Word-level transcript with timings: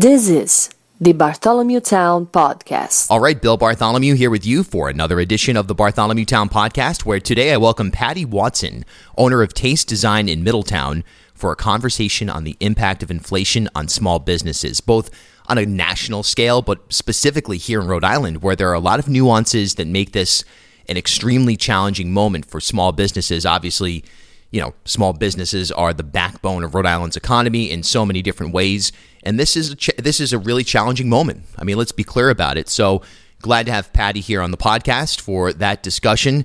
This 0.00 0.28
is 0.28 0.70
the 1.00 1.10
Bartholomew 1.10 1.80
Town 1.80 2.26
Podcast. 2.26 3.10
All 3.10 3.18
right, 3.18 3.42
Bill 3.42 3.56
Bartholomew 3.56 4.14
here 4.14 4.30
with 4.30 4.46
you 4.46 4.62
for 4.62 4.88
another 4.88 5.18
edition 5.18 5.56
of 5.56 5.66
the 5.66 5.74
Bartholomew 5.74 6.24
Town 6.24 6.48
Podcast, 6.48 7.04
where 7.04 7.18
today 7.18 7.52
I 7.52 7.56
welcome 7.56 7.90
Patti 7.90 8.24
Watson, 8.24 8.84
owner 9.16 9.42
of 9.42 9.54
Taste 9.54 9.88
Design 9.88 10.28
in 10.28 10.44
Middletown, 10.44 11.02
for 11.34 11.50
a 11.50 11.56
conversation 11.56 12.30
on 12.30 12.44
the 12.44 12.56
impact 12.60 13.02
of 13.02 13.10
inflation 13.10 13.68
on 13.74 13.88
small 13.88 14.20
businesses, 14.20 14.80
both 14.80 15.10
on 15.48 15.58
a 15.58 15.66
national 15.66 16.22
scale, 16.22 16.62
but 16.62 16.92
specifically 16.92 17.58
here 17.58 17.80
in 17.80 17.88
Rhode 17.88 18.04
Island, 18.04 18.40
where 18.40 18.54
there 18.54 18.70
are 18.70 18.74
a 18.74 18.78
lot 18.78 19.00
of 19.00 19.08
nuances 19.08 19.74
that 19.74 19.88
make 19.88 20.12
this 20.12 20.44
an 20.88 20.96
extremely 20.96 21.56
challenging 21.56 22.12
moment 22.12 22.46
for 22.46 22.60
small 22.60 22.92
businesses. 22.92 23.44
Obviously, 23.44 24.04
you 24.52 24.60
know, 24.60 24.74
small 24.84 25.12
businesses 25.12 25.72
are 25.72 25.92
the 25.92 26.04
backbone 26.04 26.62
of 26.62 26.76
Rhode 26.76 26.86
Island's 26.86 27.16
economy 27.16 27.68
in 27.68 27.82
so 27.82 28.06
many 28.06 28.22
different 28.22 28.52
ways, 28.52 28.92
and 29.22 29.38
this 29.38 29.56
is 29.56 29.72
a 29.72 30.02
this 30.02 30.20
is 30.20 30.32
a 30.32 30.38
really 30.38 30.64
challenging 30.64 31.08
moment. 31.08 31.44
I 31.58 31.64
mean, 31.64 31.76
let's 31.76 31.92
be 31.92 32.04
clear 32.04 32.30
about 32.30 32.56
it. 32.56 32.68
So 32.68 33.02
glad 33.42 33.66
to 33.66 33.72
have 33.72 33.92
Patti 33.92 34.20
here 34.20 34.42
on 34.42 34.50
the 34.50 34.56
podcast 34.56 35.20
for 35.20 35.52
that 35.52 35.82
discussion. 35.82 36.44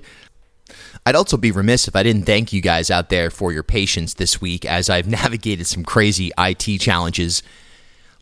I'd 1.06 1.16
also 1.16 1.36
be 1.36 1.50
remiss 1.50 1.86
if 1.86 1.96
I 1.96 2.02
didn't 2.02 2.24
thank 2.24 2.52
you 2.52 2.62
guys 2.62 2.90
out 2.90 3.10
there 3.10 3.30
for 3.30 3.52
your 3.52 3.62
patience 3.62 4.14
this 4.14 4.40
week 4.40 4.64
as 4.64 4.88
I've 4.88 5.06
navigated 5.08 5.66
some 5.66 5.84
crazy 5.84 6.30
IT 6.38 6.80
challenges. 6.80 7.42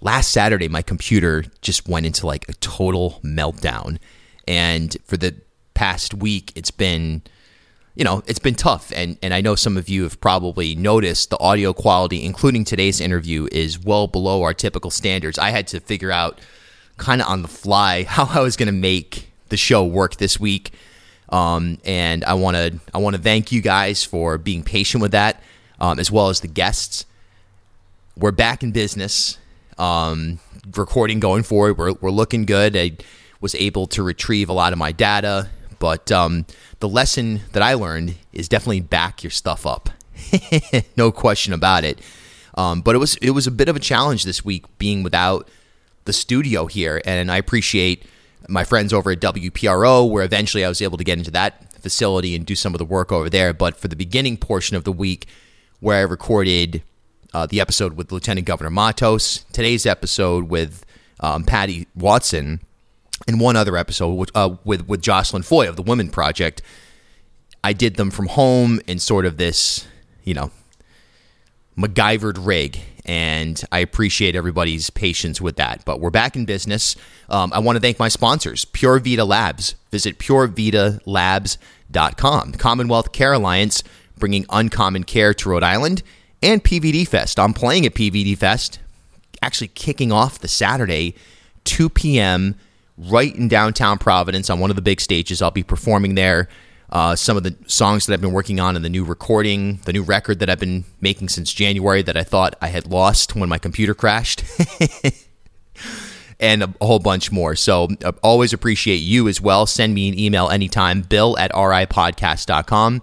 Last 0.00 0.32
Saturday, 0.32 0.68
my 0.68 0.82
computer 0.82 1.44
just 1.60 1.88
went 1.88 2.06
into 2.06 2.26
like 2.26 2.48
a 2.48 2.54
total 2.54 3.20
meltdown. 3.22 3.98
And 4.48 4.96
for 5.04 5.16
the 5.16 5.36
past 5.74 6.12
week, 6.12 6.52
it's 6.56 6.72
been, 6.72 7.22
you 7.94 8.04
know, 8.04 8.22
it's 8.26 8.38
been 8.38 8.54
tough. 8.54 8.92
And, 8.94 9.18
and 9.22 9.34
I 9.34 9.40
know 9.40 9.54
some 9.54 9.76
of 9.76 9.88
you 9.88 10.04
have 10.04 10.20
probably 10.20 10.74
noticed 10.74 11.30
the 11.30 11.38
audio 11.38 11.72
quality, 11.72 12.24
including 12.24 12.64
today's 12.64 13.00
interview, 13.00 13.48
is 13.52 13.78
well 13.78 14.06
below 14.06 14.42
our 14.42 14.54
typical 14.54 14.90
standards. 14.90 15.38
I 15.38 15.50
had 15.50 15.66
to 15.68 15.80
figure 15.80 16.10
out 16.10 16.40
kind 16.96 17.20
of 17.20 17.28
on 17.28 17.42
the 17.42 17.48
fly 17.48 18.04
how 18.08 18.24
I 18.24 18.40
was 18.40 18.56
going 18.56 18.66
to 18.66 18.72
make 18.72 19.30
the 19.48 19.56
show 19.56 19.84
work 19.84 20.16
this 20.16 20.40
week. 20.40 20.72
Um, 21.28 21.78
and 21.84 22.24
I 22.24 22.34
want 22.34 22.56
to 22.56 22.78
I 22.92 22.98
want 22.98 23.16
to 23.16 23.22
thank 23.22 23.52
you 23.52 23.62
guys 23.62 24.04
for 24.04 24.36
being 24.36 24.62
patient 24.62 25.00
with 25.00 25.12
that, 25.12 25.42
um, 25.80 25.98
as 25.98 26.10
well 26.10 26.28
as 26.28 26.40
the 26.40 26.48
guests. 26.48 27.06
We're 28.18 28.32
back 28.32 28.62
in 28.62 28.72
business. 28.72 29.38
Um, 29.78 30.40
recording 30.76 31.20
going 31.20 31.42
forward, 31.42 31.78
we're 31.78 31.92
we're 31.94 32.10
looking 32.10 32.44
good. 32.44 32.76
I 32.76 32.98
was 33.40 33.54
able 33.54 33.86
to 33.88 34.02
retrieve 34.02 34.50
a 34.50 34.52
lot 34.52 34.74
of 34.74 34.78
my 34.78 34.92
data, 34.92 35.48
but 35.82 36.12
um, 36.12 36.46
the 36.78 36.88
lesson 36.88 37.40
that 37.54 37.60
I 37.60 37.74
learned 37.74 38.14
is 38.32 38.48
definitely 38.48 38.82
back 38.82 39.24
your 39.24 39.32
stuff 39.32 39.66
up. 39.66 39.90
no 40.96 41.10
question 41.10 41.52
about 41.52 41.82
it. 41.82 42.00
Um, 42.54 42.82
but 42.82 42.94
it 42.94 42.98
was 42.98 43.16
it 43.16 43.30
was 43.30 43.48
a 43.48 43.50
bit 43.50 43.68
of 43.68 43.74
a 43.74 43.80
challenge 43.80 44.22
this 44.22 44.44
week 44.44 44.64
being 44.78 45.02
without 45.02 45.48
the 46.04 46.12
studio 46.12 46.66
here, 46.66 47.02
and 47.04 47.32
I 47.32 47.36
appreciate 47.36 48.04
my 48.48 48.62
friends 48.62 48.92
over 48.92 49.10
at 49.10 49.18
WPRO, 49.18 50.08
where 50.08 50.22
eventually 50.22 50.64
I 50.64 50.68
was 50.68 50.80
able 50.80 50.98
to 50.98 51.04
get 51.04 51.18
into 51.18 51.32
that 51.32 51.74
facility 51.80 52.36
and 52.36 52.46
do 52.46 52.54
some 52.54 52.74
of 52.74 52.78
the 52.78 52.84
work 52.84 53.10
over 53.10 53.28
there. 53.28 53.52
But 53.52 53.76
for 53.76 53.88
the 53.88 53.96
beginning 53.96 54.36
portion 54.36 54.76
of 54.76 54.84
the 54.84 54.92
week, 54.92 55.26
where 55.80 55.98
I 55.98 56.02
recorded 56.02 56.84
uh, 57.34 57.46
the 57.46 57.60
episode 57.60 57.94
with 57.94 58.12
Lieutenant 58.12 58.46
Governor 58.46 58.70
Matos, 58.70 59.46
today's 59.50 59.84
episode 59.84 60.48
with 60.48 60.86
um, 61.18 61.42
Patti 61.42 61.88
Watson, 61.96 62.60
and 63.26 63.40
one 63.40 63.56
other 63.56 63.76
episode 63.76 64.14
with, 64.14 64.30
uh, 64.34 64.56
with 64.64 64.88
with 64.88 65.02
Jocelyn 65.02 65.42
Foy 65.42 65.68
of 65.68 65.76
the 65.76 65.82
Women 65.82 66.08
Project, 66.08 66.62
I 67.62 67.72
did 67.72 67.96
them 67.96 68.10
from 68.10 68.26
home 68.26 68.80
in 68.86 68.98
sort 68.98 69.24
of 69.24 69.36
this, 69.36 69.86
you 70.24 70.34
know, 70.34 70.50
MacGyvered 71.76 72.44
rig 72.44 72.80
and 73.04 73.60
I 73.72 73.80
appreciate 73.80 74.36
everybody's 74.36 74.90
patience 74.90 75.40
with 75.40 75.56
that. 75.56 75.84
But 75.84 75.98
we're 76.00 76.10
back 76.10 76.36
in 76.36 76.44
business. 76.44 76.94
Um, 77.28 77.52
I 77.52 77.58
want 77.58 77.74
to 77.76 77.80
thank 77.80 77.98
my 77.98 78.06
sponsors, 78.08 78.64
Pure 78.64 79.00
Vita 79.00 79.24
Labs. 79.24 79.74
Visit 79.90 80.18
purevitalabs.com. 80.18 82.52
Commonwealth 82.52 83.10
Care 83.12 83.32
Alliance, 83.32 83.82
bringing 84.18 84.46
uncommon 84.50 85.02
care 85.04 85.32
to 85.34 85.48
Rhode 85.48 85.64
Island, 85.64 86.02
and 86.42 86.62
PVD 86.62 87.08
Fest. 87.08 87.40
I'm 87.40 87.54
playing 87.54 87.86
at 87.86 87.94
PVD 87.94 88.38
Fest, 88.38 88.78
actually 89.40 89.68
kicking 89.68 90.12
off 90.12 90.38
the 90.38 90.48
Saturday, 90.48 91.14
2 91.64 91.88
p.m., 91.88 92.56
right 93.10 93.34
in 93.34 93.48
downtown 93.48 93.98
Providence 93.98 94.50
on 94.50 94.60
one 94.60 94.70
of 94.70 94.76
the 94.76 94.82
big 94.82 95.00
stages. 95.00 95.42
I'll 95.42 95.50
be 95.50 95.62
performing 95.62 96.14
there 96.14 96.48
uh, 96.92 97.16
some 97.16 97.38
of 97.38 97.42
the 97.42 97.56
songs 97.66 98.04
that 98.04 98.12
I've 98.12 98.20
been 98.20 98.34
working 98.34 98.60
on 98.60 98.76
and 98.76 98.84
the 98.84 98.90
new 98.90 99.02
recording, 99.02 99.80
the 99.86 99.94
new 99.94 100.02
record 100.02 100.40
that 100.40 100.50
I've 100.50 100.60
been 100.60 100.84
making 101.00 101.30
since 101.30 101.50
January 101.50 102.02
that 102.02 102.18
I 102.18 102.22
thought 102.22 102.54
I 102.60 102.68
had 102.68 102.86
lost 102.86 103.34
when 103.34 103.48
my 103.48 103.56
computer 103.56 103.94
crashed. 103.94 104.44
and 106.38 106.62
a, 106.62 106.74
a, 106.82 106.84
whole 106.84 106.98
bunch 106.98 107.32
more. 107.32 107.56
So 107.56 107.88
uh, 108.04 108.12
always 108.22 108.52
appreciate 108.52 108.96
you 108.96 109.26
as 109.26 109.40
well. 109.40 109.64
Send 109.64 109.94
me 109.94 110.10
an 110.10 110.18
email 110.18 110.50
anytime, 110.50 111.00
bill 111.00 111.38
at 111.38 111.50
ripodcast.com. 111.52 113.00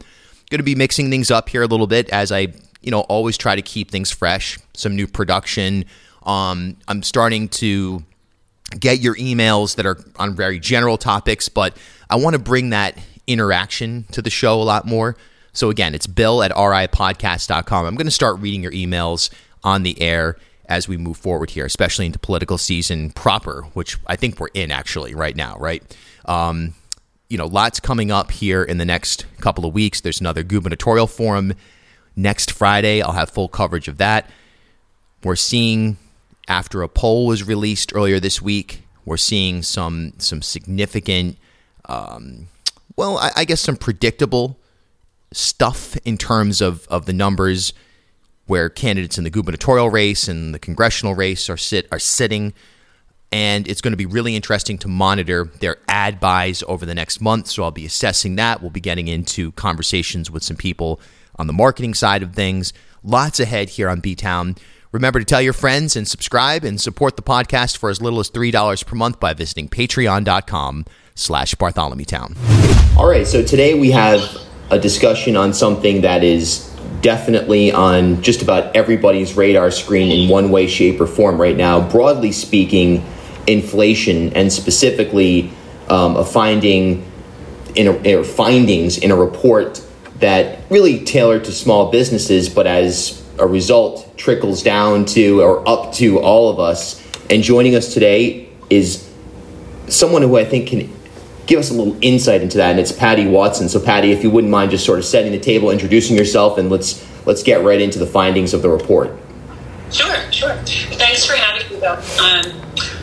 Going 0.52 0.60
to 0.60 0.64
be 0.64 0.76
mixing 0.76 1.10
things 1.10 1.31
up 1.31 1.50
here 1.50 1.64
a 1.64 1.68
little 1.68 1.88
bit 1.88 2.10
as 2.10 2.31
I, 2.31 2.54
you 2.81 2.92
know, 2.92 3.02
always 3.02 3.38
try 3.40 3.56
to 3.56 3.62
keep 3.64 3.90
things 3.90 4.12
fresh, 4.12 4.60
some 4.76 4.96
new 4.96 5.08
production. 5.08 5.86
Um, 6.24 6.78
I'm 6.88 7.02
starting 7.02 7.50
to 7.50 8.04
get 8.78 9.00
your 9.00 9.16
emails 9.16 9.75
that 9.75 9.85
are 9.85 9.97
on 10.18 10.35
very 10.35 10.59
general 10.59 10.97
topics, 10.97 11.50
but 11.50 11.75
I 12.09 12.16
want 12.16 12.34
to 12.34 12.40
bring 12.40 12.69
that 12.69 12.97
interaction 13.28 14.06
to 14.12 14.22
the 14.22 14.30
show 14.30 14.62
a 14.62 14.63
lot 14.63 14.85
more. 14.85 15.16
So 15.53 15.69
again, 15.69 15.96
it's 15.96 16.07
bill 16.07 16.44
at 16.44 16.52
ripodcast.com. 16.52 17.85
I'm 17.85 17.96
going 17.96 18.07
to 18.07 18.12
start 18.12 18.40
reading 18.40 18.63
your 18.63 18.72
emails 18.72 19.30
on 19.63 19.84
the 19.84 20.00
air 20.02 20.38
as 20.66 20.88
we 20.88 20.97
move 20.97 21.18
forward 21.18 21.50
here, 21.50 21.66
especially 21.66 22.06
into 22.06 22.19
political 22.19 22.57
season 22.57 23.09
proper, 23.12 23.63
which 23.74 23.97
I 24.06 24.16
think 24.16 24.40
we're 24.40 24.50
in 24.53 24.72
actually 24.72 25.16
right 25.16 25.36
now, 25.36 25.57
right? 25.57 25.84
Um, 26.25 26.75
you 27.28 27.38
know, 27.38 27.47
lots 27.47 27.80
coming 27.80 28.12
up 28.12 28.31
here 28.31 28.63
in 28.63 28.78
the 28.78 28.86
next 28.86 29.25
couple 29.40 29.66
of 29.66 29.74
weeks. 29.74 30.01
There's 30.01 30.19
another 30.19 30.44
gubernatorial 30.44 31.07
forum 31.07 31.53
next 32.16 32.51
Friday. 32.51 33.01
I'll 33.01 33.13
have 33.13 33.30
full 33.30 33.47
coverage 33.47 33.88
of 33.88 33.97
that. 33.97 34.30
We're 35.24 35.36
seeing 35.36 35.97
after 36.50 36.82
a 36.82 36.90
poll 36.90 37.28
was 37.28 37.44
released 37.44 37.94
earlier 37.96 38.20
this 38.20 38.42
week, 38.42 38.84
we're 39.06 39.18
seeing 39.18 39.64
some 39.64 40.14
some 40.18 40.42
significant 40.42 41.38
um, 41.86 42.48
well, 42.96 43.18
I, 43.18 43.32
I 43.38 43.46
guess 43.46 43.62
some 43.62 43.78
predictable 43.78 44.60
stuff 45.32 45.96
in 46.04 46.18
terms 46.18 46.60
of, 46.60 46.86
of 46.90 47.06
the 47.06 47.14
numbers 47.14 47.72
where 48.46 48.68
candidates 48.68 49.18
in 49.18 49.24
the 49.24 49.30
gubernatorial 49.30 49.90
race 49.90 50.28
and 50.28 50.54
the 50.54 50.60
congressional 50.60 51.16
race 51.16 51.50
are 51.50 51.58
sit 51.58 51.88
are 51.92 52.00
sitting. 52.00 52.54
And 53.31 53.68
it's 53.68 53.80
going 53.80 53.94
to 53.94 53.98
be 53.98 54.08
really 54.08 54.36
interesting 54.36 54.80
to 54.80 54.88
monitor 54.88 55.46
their 55.60 55.78
ad 55.88 56.20
buys 56.20 56.64
over 56.68 56.86
the 56.86 56.96
next 56.96 57.22
month. 57.22 57.48
So 57.48 57.64
I'll 57.64 57.72
be 57.72 57.86
assessing 57.86 58.36
that. 58.38 58.60
We'll 58.60 58.72
be 58.72 58.81
getting 58.81 59.08
into 59.08 59.52
conversations 59.52 60.31
with 60.31 60.44
some 60.44 60.58
people 60.58 61.00
on 61.38 61.46
the 61.46 61.54
marketing 61.54 61.94
side 61.94 62.24
of 62.24 62.34
things. 62.34 62.74
Lots 63.04 63.40
ahead 63.40 63.70
here 63.70 63.88
on 63.88 64.00
B 64.00 64.16
Town 64.16 64.56
remember 64.91 65.19
to 65.19 65.25
tell 65.25 65.41
your 65.41 65.53
friends 65.53 65.95
and 65.95 66.07
subscribe 66.07 66.63
and 66.63 66.79
support 66.81 67.16
the 67.16 67.22
podcast 67.22 67.77
for 67.77 67.89
as 67.89 68.01
little 68.01 68.19
as 68.19 68.29
$3 68.29 68.85
per 68.85 68.95
month 68.95 69.19
by 69.19 69.33
visiting 69.33 69.69
patreon.com 69.69 70.85
slash 71.16 71.55
Bartholomew 71.55 72.05
Town. 72.05 72.35
All 72.97 73.07
right, 73.07 73.27
so 73.27 73.44
today 73.44 73.77
we 73.77 73.91
have 73.91 74.22
a 74.72 74.79
discussion 74.79 75.35
on 75.35 75.53
something 75.53 76.01
that 76.01 76.23
is 76.23 76.66
definitely 77.01 77.72
on 77.72 78.22
just 78.22 78.41
about 78.41 78.75
everybody's 78.75 79.35
radar 79.35 79.72
screen 79.72 80.11
in 80.11 80.29
one 80.29 80.51
way, 80.51 80.67
shape, 80.67 81.00
or 81.00 81.07
form 81.07 81.39
right 81.39 81.56
now. 81.56 81.88
Broadly 81.88 82.31
speaking, 82.31 83.06
inflation 83.47 84.33
and 84.33 84.51
specifically 84.51 85.51
um, 85.89 86.16
a 86.17 86.25
finding 86.25 87.06
in 87.75 87.88
a, 88.06 88.23
findings 88.23 88.97
in 88.97 89.11
a 89.11 89.16
report 89.16 89.85
that 90.16 90.59
really 90.69 91.03
tailored 91.06 91.45
to 91.45 91.51
small 91.51 91.91
businesses, 91.91 92.50
but 92.50 92.67
as 92.67 93.19
a 93.39 93.47
result 93.47 94.17
trickles 94.17 94.61
down 94.63 95.05
to 95.05 95.41
or 95.41 95.67
up 95.67 95.94
to 95.94 96.19
all 96.19 96.50
of 96.50 96.59
us. 96.59 97.03
And 97.29 97.44
joining 97.44 97.75
us 97.75 97.94
today 97.94 98.50
is 98.69 99.09
someone 99.88 100.21
who 100.21 100.38
I 100.38 100.45
think 100.45 100.69
can 100.69 100.91
give 101.47 101.59
us 101.59 101.71
a 101.71 101.74
little 101.74 101.97
insight 102.01 102.41
into 102.41 102.57
that. 102.57 102.71
And 102.71 102.80
it's 102.80 102.91
Patti 102.91 103.27
Watson. 103.27 103.69
So, 103.69 103.80
Patti, 103.80 104.12
if 104.12 104.24
you 104.24 104.30
wouldn't 104.30 104.51
mind 104.51 104.71
just 104.71 104.86
sort 104.86 105.00
of 105.00 105.06
setting 105.06 105.31
the 105.31 105.39
table, 105.39 105.71
introducing 105.71 106.15
yourself, 106.15 106.57
and 106.57 106.69
let's 106.69 107.06
let's 107.25 107.44
get 107.44 107.63
right 107.63 107.81
into 107.81 108.00
the 108.00 108.06
findings 108.06 108.53
of 108.53 108.62
the 108.62 108.69
report. 108.69 109.18
Sure, 109.92 110.31
sure. 110.31 110.56
Thanks 110.56 111.25
for 111.25 111.33
having 111.33 111.68
me, 111.74 111.80
Bill. 111.80 111.94
Um, 111.94 112.62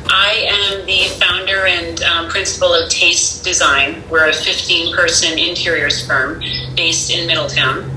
I 0.09 0.47
am 0.49 0.87
the 0.87 1.09
founder 1.19 1.67
and 1.67 2.01
um, 2.03 2.29
principal 2.29 2.73
of 2.73 2.89
Taste 2.89 3.45
Design. 3.45 4.03
We're 4.09 4.29
a 4.29 4.33
15 4.33 4.95
person 4.95 5.37
interiors 5.37 6.07
firm 6.07 6.41
based 6.77 7.11
in 7.11 7.27
Middletown 7.27 7.96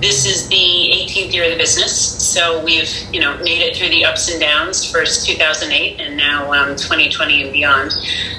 this 0.00 0.26
is 0.26 0.48
the 0.48 0.54
18th 0.56 1.32
year 1.32 1.44
of 1.44 1.50
the 1.50 1.56
business, 1.56 1.92
so 1.92 2.62
we've 2.62 2.90
you 3.12 3.20
know 3.20 3.36
made 3.38 3.62
it 3.62 3.76
through 3.76 3.88
the 3.88 4.04
ups 4.04 4.30
and 4.30 4.40
downs. 4.40 4.90
First 4.90 5.26
2008, 5.26 6.00
and 6.00 6.16
now 6.16 6.52
um, 6.52 6.76
2020 6.76 7.42
and 7.42 7.52
beyond. 7.52 7.92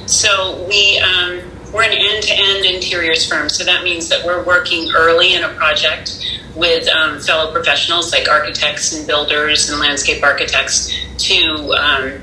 So 0.05 0.65
we 0.67 0.99
um, 0.99 1.41
we're 1.73 1.83
an 1.83 1.91
end-to-end 1.91 2.65
interiors 2.65 3.27
firm, 3.27 3.49
so 3.49 3.63
that 3.63 3.83
means 3.83 4.09
that 4.09 4.25
we're 4.25 4.43
working 4.43 4.89
early 4.95 5.35
in 5.35 5.43
a 5.43 5.49
project 5.49 6.25
with 6.55 6.87
um, 6.89 7.19
fellow 7.19 7.51
professionals 7.51 8.11
like 8.11 8.27
architects 8.27 8.93
and 8.93 9.05
builders 9.05 9.69
and 9.69 9.79
landscape 9.79 10.23
architects 10.23 10.91
to 11.17 11.73
um, 11.73 12.21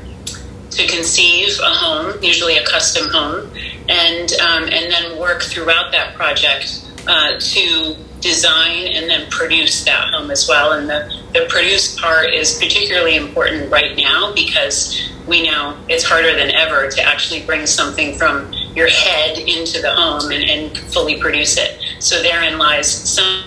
to 0.71 0.87
conceive 0.87 1.59
a 1.63 1.71
home, 1.71 2.15
usually 2.23 2.57
a 2.57 2.65
custom 2.65 3.09
home, 3.11 3.51
and 3.89 4.33
um, 4.41 4.65
and 4.65 4.91
then 4.91 5.19
work 5.19 5.43
throughout 5.43 5.93
that 5.93 6.15
project 6.15 6.87
uh, 7.07 7.39
to 7.39 7.97
design 8.27 8.87
and 8.89 9.09
then 9.09 9.31
produce 9.31 9.85
that 9.85 10.13
home 10.13 10.31
as 10.31 10.49
well. 10.49 10.73
And 10.73 10.89
the, 10.89 11.23
the 11.33 11.47
produce 11.49 11.99
part 11.99 12.33
is 12.35 12.59
particularly 12.59 13.17
important 13.17 13.71
right 13.71 13.97
now 13.97 14.33
because 14.35 15.13
we 15.27 15.43
know 15.43 15.77
it's 15.89 16.05
harder 16.05 16.35
than 16.35 16.51
ever 16.53 16.89
to 16.91 17.03
actually 17.03 17.45
bring 17.45 17.67
something 17.67 18.17
from 18.17 18.53
your 18.75 18.89
head 18.89 19.39
into 19.39 19.81
the 19.81 19.93
home 19.95 20.31
and, 20.31 20.45
and 20.45 20.79
fully 20.93 21.21
produce 21.21 21.57
it. 21.57 21.81
So 21.99 22.23
therein 22.23 22.59
lies 22.59 22.89
some 22.89 23.45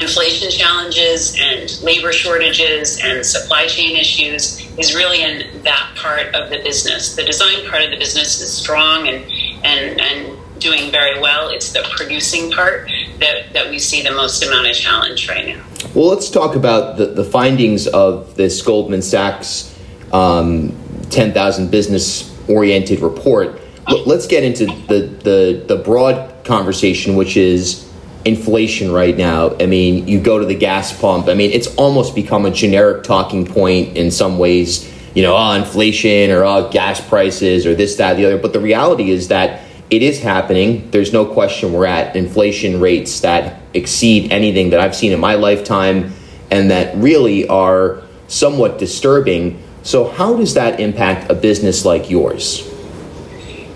inflation 0.00 0.50
challenges 0.50 1.38
and 1.40 1.80
labor 1.82 2.12
shortages 2.12 3.00
and 3.02 3.24
supply 3.24 3.66
chain 3.66 3.96
issues 3.96 4.60
is 4.78 4.94
really 4.94 5.22
in 5.22 5.62
that 5.62 5.92
part 5.96 6.34
of 6.34 6.50
the 6.50 6.58
business. 6.58 7.14
The 7.14 7.24
design 7.24 7.68
part 7.68 7.84
of 7.84 7.90
the 7.90 7.98
business 7.98 8.40
is 8.40 8.52
strong 8.52 9.08
and 9.08 9.24
and 9.64 10.00
and 10.00 10.38
doing 10.58 10.90
very 10.90 11.20
well. 11.20 11.48
It's 11.48 11.72
the 11.72 11.86
producing 11.96 12.50
part 12.50 12.88
that, 13.22 13.52
that 13.52 13.70
we 13.70 13.78
see 13.78 14.02
the 14.02 14.12
most 14.12 14.44
amount 14.44 14.66
of 14.66 14.74
challenge 14.74 15.28
right 15.28 15.46
now. 15.46 15.64
Well, 15.94 16.08
let's 16.08 16.30
talk 16.30 16.56
about 16.56 16.96
the, 16.96 17.06
the 17.06 17.24
findings 17.24 17.86
of 17.86 18.34
this 18.36 18.62
Goldman 18.62 19.02
Sachs 19.02 19.78
um, 20.12 20.76
10,000 21.10 21.70
business 21.70 22.30
oriented 22.48 23.00
report. 23.00 23.60
Let's 24.06 24.26
get 24.26 24.44
into 24.44 24.66
the, 24.66 25.00
the, 25.22 25.64
the 25.66 25.82
broad 25.82 26.44
conversation, 26.44 27.16
which 27.16 27.36
is 27.36 27.90
inflation 28.24 28.92
right 28.92 29.16
now. 29.16 29.56
I 29.58 29.66
mean, 29.66 30.06
you 30.06 30.20
go 30.20 30.38
to 30.38 30.46
the 30.46 30.54
gas 30.54 30.98
pump. 30.98 31.28
I 31.28 31.34
mean, 31.34 31.50
it's 31.50 31.74
almost 31.76 32.14
become 32.14 32.46
a 32.46 32.50
generic 32.50 33.02
talking 33.02 33.46
point 33.46 33.96
in 33.96 34.10
some 34.10 34.38
ways. 34.38 34.90
You 35.14 35.22
know, 35.22 35.36
oh, 35.36 35.52
inflation 35.52 36.30
or 36.30 36.44
oh, 36.44 36.70
gas 36.70 37.06
prices 37.06 37.66
or 37.66 37.74
this, 37.74 37.96
that, 37.96 38.16
the 38.16 38.24
other. 38.24 38.38
But 38.38 38.52
the 38.52 38.60
reality 38.60 39.10
is 39.10 39.28
that 39.28 39.61
it 39.92 40.02
is 40.02 40.22
happening. 40.22 40.90
There's 40.90 41.12
no 41.12 41.26
question 41.26 41.74
we're 41.74 41.84
at 41.84 42.16
inflation 42.16 42.80
rates 42.80 43.20
that 43.20 43.60
exceed 43.74 44.32
anything 44.32 44.70
that 44.70 44.80
I've 44.80 44.96
seen 44.96 45.12
in 45.12 45.20
my 45.20 45.34
lifetime 45.34 46.14
and 46.50 46.70
that 46.70 46.96
really 46.96 47.46
are 47.46 48.02
somewhat 48.26 48.78
disturbing. 48.78 49.62
So, 49.82 50.08
how 50.08 50.34
does 50.34 50.54
that 50.54 50.80
impact 50.80 51.30
a 51.30 51.34
business 51.34 51.84
like 51.84 52.08
yours? 52.08 52.66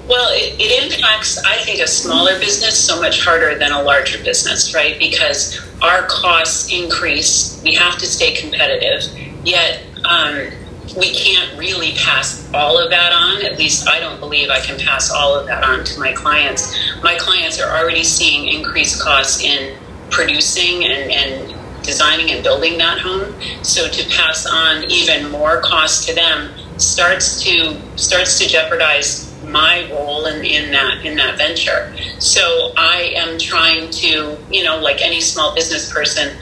Well, 0.09 0.31
it, 0.33 0.59
it, 0.59 0.95
impacts, 0.95 1.37
I 1.45 1.57
think, 1.65 1.81
a 1.81 1.87
smaller 1.87 2.39
business 2.39 2.79
so 2.79 2.99
much 2.99 3.23
harder 3.23 3.59
than 3.59 3.73
a 3.73 3.83
larger 3.83 4.17
business, 4.25 4.73
right? 4.73 4.99
Because 4.99 5.61
our 5.83 6.07
costs 6.07 6.73
increase, 6.73 7.61
we 7.63 7.75
have 7.75 7.99
to 7.99 8.07
stay 8.07 8.33
competitive, 8.35 9.03
yet 9.45 9.83
um, 10.07 10.49
we 10.97 11.13
can't 11.15 11.59
really 11.59 11.93
pass 11.93 12.49
all 12.55 12.79
of 12.79 12.91
that 12.91 13.13
on. 13.13 13.45
At 13.45 13.59
least 13.59 13.89
I 13.89 14.01
don't 14.01 14.19
believe 14.19 14.49
I 14.49 14.61
can 14.61 14.79
pass 14.79 15.11
all 15.11 15.35
of 15.35 15.47
that 15.47 15.63
on 15.63 15.85
to 15.85 16.01
my 16.01 16.13
clients. 16.13 16.75
My 17.03 17.17
clients 17.19 17.61
are 17.61 17.77
already 17.77 18.03
seeing 18.03 18.49
increased 18.49 19.03
costs 19.03 19.43
in 19.43 19.77
producing 20.11 20.85
and, 20.85 21.11
and 21.13 21.85
designing 21.85 22.31
and 22.31 22.43
building 22.43 22.79
that 22.79 22.99
home. 22.99 23.35
So 23.63 23.89
to 23.89 24.09
pass 24.17 24.47
on 24.47 24.85
even 24.91 25.31
more 25.31 25.61
cost 25.61 26.09
to 26.09 26.15
them 26.15 26.53
starts 26.79 27.43
to 27.43 27.81
starts 27.97 28.39
to 28.39 28.49
jeopardize 28.49 29.33
my 29.45 29.89
role 29.91 30.27
in, 30.27 30.45
in 30.45 30.71
that 30.73 31.05
in 31.05 31.17
that 31.17 31.39
venture. 31.39 31.95
So 32.19 32.73
I 32.77 33.13
am 33.17 33.39
trying 33.39 33.91
to, 33.91 34.37
you 34.51 34.65
know, 34.65 34.79
like 34.79 35.03
any 35.03 35.21
small 35.21 35.55
business 35.55 35.93
person, 35.93 36.37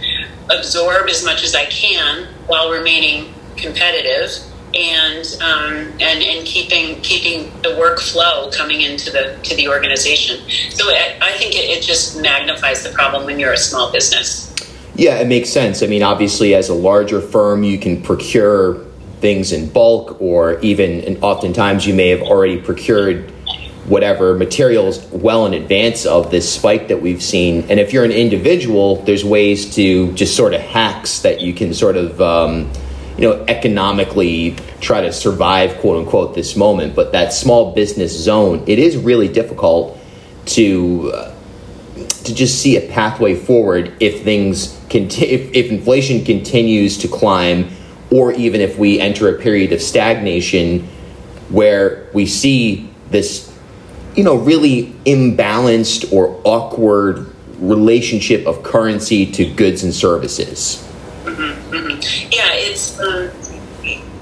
absorb 0.51 1.09
as 1.09 1.25
much 1.25 1.45
as 1.45 1.55
I 1.55 1.67
can 1.67 2.27
while 2.47 2.71
remaining 2.71 3.34
competitive 3.57 4.31
and 4.75 5.25
um, 5.41 5.75
and 6.01 6.23
and 6.23 6.47
keeping 6.47 7.01
keeping 7.03 7.51
the 7.63 7.71
workflow 7.71 8.53
coming 8.53 8.81
into 8.81 9.11
the 9.11 9.39
to 9.45 9.55
the 9.57 9.69
organization. 9.69 10.39
So 10.71 10.89
I, 10.89 11.17
I 11.21 11.33
think 11.39 11.55
it, 11.55 11.71
it 11.71 11.83
just 11.83 12.21
magnifies 12.21 12.83
the 12.83 12.91
problem 12.91 13.25
when 13.25 13.39
you're 13.39 13.53
a 13.53 13.57
small 13.57 13.93
business. 13.93 14.53
Yeah, 14.97 15.17
it 15.17 15.27
makes 15.27 15.51
sense. 15.51 15.83
I 15.83 15.87
mean, 15.87 16.03
obviously, 16.03 16.55
as 16.55 16.69
a 16.69 16.75
larger 16.75 17.21
firm, 17.21 17.65
you 17.65 17.79
can 17.79 18.01
procure 18.03 18.85
things 19.21 19.53
in 19.53 19.69
bulk, 19.71 20.21
or 20.21 20.61
even, 20.61 21.01
and 21.01 21.23
oftentimes, 21.23 21.87
you 21.87 21.95
may 21.95 22.11
have 22.11 22.23
already 22.23 22.61
procured 22.61 23.31
whatever 23.87 24.35
materials 24.35 25.05
well 25.07 25.47
in 25.47 25.55
advance 25.55 26.07
of 26.07 26.31
this 26.31 26.51
spike 26.51 26.89
that 26.89 27.03
we've 27.03 27.23
seen. 27.23 27.65
And 27.69 27.81
if 27.81 27.93
you're 27.93 28.05
an 28.05 28.13
individual, 28.13 29.03
there's 29.03 29.25
ways 29.25 29.75
to 29.75 30.13
just 30.13 30.37
sort 30.37 30.55
of 30.55 30.61
hacks 30.61 31.21
that 31.21 31.41
you 31.41 31.55
can 31.55 31.75
sort 31.75 31.97
of. 31.97 32.21
Um, 32.21 32.71
you 33.17 33.29
know, 33.29 33.45
economically 33.47 34.57
try 34.81 35.01
to 35.01 35.13
survive, 35.13 35.79
quote 35.79 35.99
unquote, 35.99 36.35
this 36.35 36.57
moment. 36.57 36.95
But 36.95 37.13
that 37.13 37.33
small 37.33 37.73
business 37.73 38.17
zone, 38.17 38.65
it 38.67 38.79
is 38.79 38.97
really 38.97 39.29
difficult 39.29 39.99
to 40.47 41.13
uh, 41.15 41.35
to 42.25 42.35
just 42.35 42.61
see 42.61 42.77
a 42.77 42.89
pathway 42.91 43.35
forward 43.37 43.95
if 44.01 44.25
things 44.25 44.81
conti- 44.91 45.27
if, 45.27 45.55
if 45.55 45.71
inflation 45.71 46.25
continues 46.25 46.99
to 46.99 47.09
climb, 47.09 47.71
or 48.11 48.33
even 48.33 48.61
if 48.61 48.79
we 48.79 49.01
enter 49.01 49.35
a 49.35 49.39
period 49.39 49.73
of 49.73 49.81
stagnation 49.81 50.81
where 51.51 52.09
we 52.13 52.27
see 52.27 52.91
this, 53.11 53.53
you 54.17 54.25
know, 54.25 54.37
really 54.37 54.87
imbalanced 55.05 56.13
or 56.13 56.41
awkward 56.45 57.33
relationship 57.59 58.47
of 58.47 58.63
currency 58.63 59.31
to 59.31 59.45
goods 59.55 59.85
and 59.85 59.95
services. 59.95 60.84
Mm-hmm. 61.75 62.33
Yeah, 62.33 62.51
it's 62.53 62.99
um, 63.01 63.31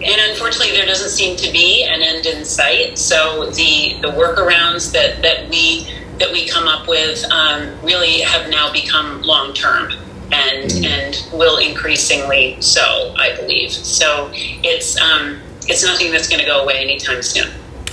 and 0.04 0.30
unfortunately 0.30 0.74
there 0.74 0.86
doesn't 0.86 1.10
seem 1.10 1.36
to 1.36 1.52
be 1.52 1.84
an 1.84 2.02
end 2.02 2.26
in 2.26 2.44
sight. 2.44 2.98
So 2.98 3.50
the 3.50 3.98
the 4.00 4.08
workarounds 4.08 4.92
that 4.92 5.22
that 5.22 5.48
we 5.48 5.86
that 6.18 6.30
we 6.32 6.48
come 6.48 6.68
up 6.68 6.88
with 6.88 7.24
um, 7.30 7.80
really 7.82 8.20
have 8.20 8.48
now 8.50 8.72
become 8.72 9.22
long 9.22 9.52
term 9.54 9.92
and 10.32 10.70
mm-hmm. 10.70 10.84
and 10.84 11.28
will 11.32 11.58
increasingly 11.58 12.60
so, 12.60 13.14
I 13.18 13.36
believe. 13.36 13.70
So 13.70 14.30
it's 14.32 15.00
um, 15.00 15.40
it's 15.68 15.84
nothing 15.84 16.10
that's 16.10 16.28
going 16.28 16.40
to 16.40 16.46
go 16.46 16.62
away 16.62 16.78
anytime 16.78 17.22
soon. 17.22 17.50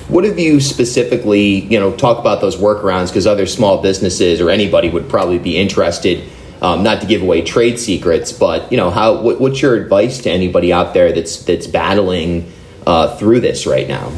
What 0.07 0.23
have 0.23 0.39
you 0.39 0.59
specifically, 0.59 1.59
you 1.65 1.79
know, 1.79 1.95
talk 1.95 2.17
about 2.17 2.41
those 2.41 2.56
workarounds 2.56 3.09
because 3.09 3.27
other 3.27 3.45
small 3.45 3.79
businesses 3.79 4.41
or 4.41 4.50
anybody 4.50 4.89
would 4.89 5.07
probably 5.07 5.38
be 5.38 5.56
interested 5.56 6.27
um, 6.61 6.83
not 6.83 7.01
to 7.01 7.07
give 7.07 7.21
away 7.21 7.41
trade 7.41 7.79
secrets, 7.79 8.31
but 8.31 8.71
you 8.71 8.77
know, 8.77 8.89
how 8.89 9.21
what, 9.21 9.39
what's 9.39 9.61
your 9.61 9.75
advice 9.75 10.19
to 10.19 10.29
anybody 10.31 10.73
out 10.73 10.94
there 10.94 11.11
that's 11.11 11.44
that's 11.44 11.67
battling 11.67 12.51
uh, 12.85 13.15
through 13.17 13.39
this 13.39 13.65
right 13.65 13.88
now? 13.88 14.11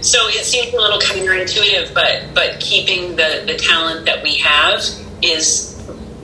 So 0.00 0.18
it 0.28 0.44
seems 0.44 0.72
a 0.72 0.76
little 0.76 1.00
counterintuitive, 1.00 1.92
but 1.92 2.34
but 2.34 2.60
keeping 2.60 3.16
the 3.16 3.44
the 3.46 3.56
talent 3.56 4.06
that 4.06 4.22
we 4.22 4.36
have 4.38 4.80
is 5.22 5.74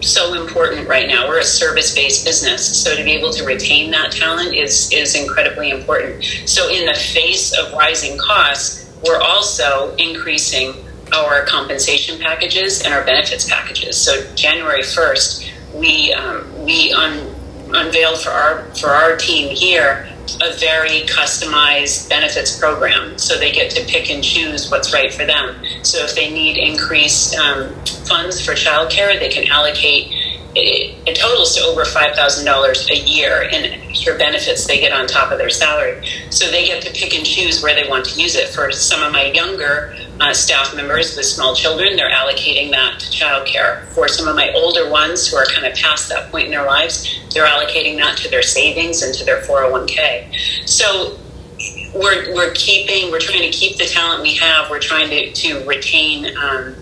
so 0.00 0.34
important 0.34 0.88
right 0.88 1.08
now. 1.08 1.28
We're 1.28 1.40
a 1.40 1.44
service 1.44 1.94
based 1.94 2.24
business, 2.24 2.64
so 2.82 2.96
to 2.96 3.02
be 3.02 3.12
able 3.12 3.32
to 3.32 3.44
retain 3.44 3.90
that 3.90 4.12
talent 4.12 4.54
is 4.54 4.92
is 4.92 5.14
incredibly 5.14 5.70
important. 5.70 6.24
So 6.46 6.68
in 6.70 6.86
the 6.86 6.94
face 6.94 7.52
of 7.52 7.72
rising 7.72 8.18
costs, 8.18 8.92
we're 9.04 9.20
also 9.20 9.94
increasing 9.96 10.74
our 11.20 11.44
compensation 11.44 12.18
packages 12.20 12.82
and 12.82 12.92
our 12.92 13.04
benefits 13.04 13.48
packages. 13.48 13.96
So 13.96 14.24
January 14.34 14.82
first, 14.82 15.50
we 15.72 16.12
um, 16.12 16.64
we 16.64 16.92
un- 16.92 17.34
unveiled 17.74 18.20
for 18.20 18.30
our 18.30 18.64
for 18.74 18.88
our 18.88 19.16
team 19.16 19.54
here 19.54 20.08
a 20.42 20.56
very 20.56 21.02
customized 21.02 22.08
benefits 22.08 22.58
program. 22.58 23.18
So 23.18 23.38
they 23.38 23.52
get 23.52 23.70
to 23.72 23.84
pick 23.84 24.10
and 24.10 24.24
choose 24.24 24.70
what's 24.70 24.92
right 24.92 25.12
for 25.12 25.26
them. 25.26 25.62
So 25.82 26.02
if 26.02 26.14
they 26.14 26.30
need 26.30 26.56
increased 26.56 27.34
um, 27.36 27.74
funds 28.06 28.40
for 28.44 28.52
childcare, 28.52 29.18
they 29.18 29.28
can 29.28 29.46
allocate 29.48 30.12
it, 30.54 31.16
totals 31.16 31.56
to 31.56 31.62
over 31.64 31.84
$5,000 31.84 32.90
a 32.90 32.96
year 32.96 33.42
in 33.42 33.64
extra 33.88 34.16
benefits 34.16 34.66
they 34.66 34.78
get 34.78 34.92
on 34.92 35.06
top 35.06 35.32
of 35.32 35.38
their 35.38 35.50
salary. 35.50 36.06
So 36.30 36.50
they 36.50 36.66
get 36.66 36.82
to 36.82 36.92
pick 36.92 37.14
and 37.14 37.24
choose 37.24 37.62
where 37.62 37.74
they 37.74 37.88
want 37.88 38.04
to 38.06 38.20
use 38.20 38.34
it. 38.34 38.48
For 38.48 38.70
some 38.72 39.02
of 39.02 39.12
my 39.12 39.26
younger 39.26 39.94
uh, 40.20 40.32
staff 40.32 40.74
members 40.74 41.16
with 41.16 41.26
small 41.26 41.54
children, 41.54 41.96
they're 41.96 42.10
allocating 42.10 42.70
that 42.70 43.00
to 43.00 43.06
childcare. 43.06 43.86
For 43.88 44.08
some 44.08 44.28
of 44.28 44.36
my 44.36 44.52
older 44.54 44.88
ones 44.88 45.28
who 45.28 45.36
are 45.36 45.46
kind 45.46 45.66
of 45.66 45.74
past 45.74 46.08
that 46.10 46.30
point 46.30 46.46
in 46.46 46.50
their 46.50 46.66
lives, 46.66 47.20
they're 47.32 47.46
allocating 47.46 47.96
that 47.96 48.16
to 48.18 48.30
their 48.30 48.42
savings 48.42 49.02
and 49.02 49.14
to 49.14 49.24
their 49.24 49.42
401k. 49.42 50.68
So 50.68 51.18
we're, 51.94 52.34
we're 52.34 52.52
keeping, 52.54 53.10
we're 53.10 53.20
trying 53.20 53.42
to 53.42 53.50
keep 53.50 53.78
the 53.78 53.86
talent 53.86 54.22
we 54.22 54.34
have. 54.34 54.68
We're 54.70 54.80
trying 54.80 55.08
to, 55.10 55.32
to 55.32 55.64
retain 55.66 56.36
um, 56.36 56.74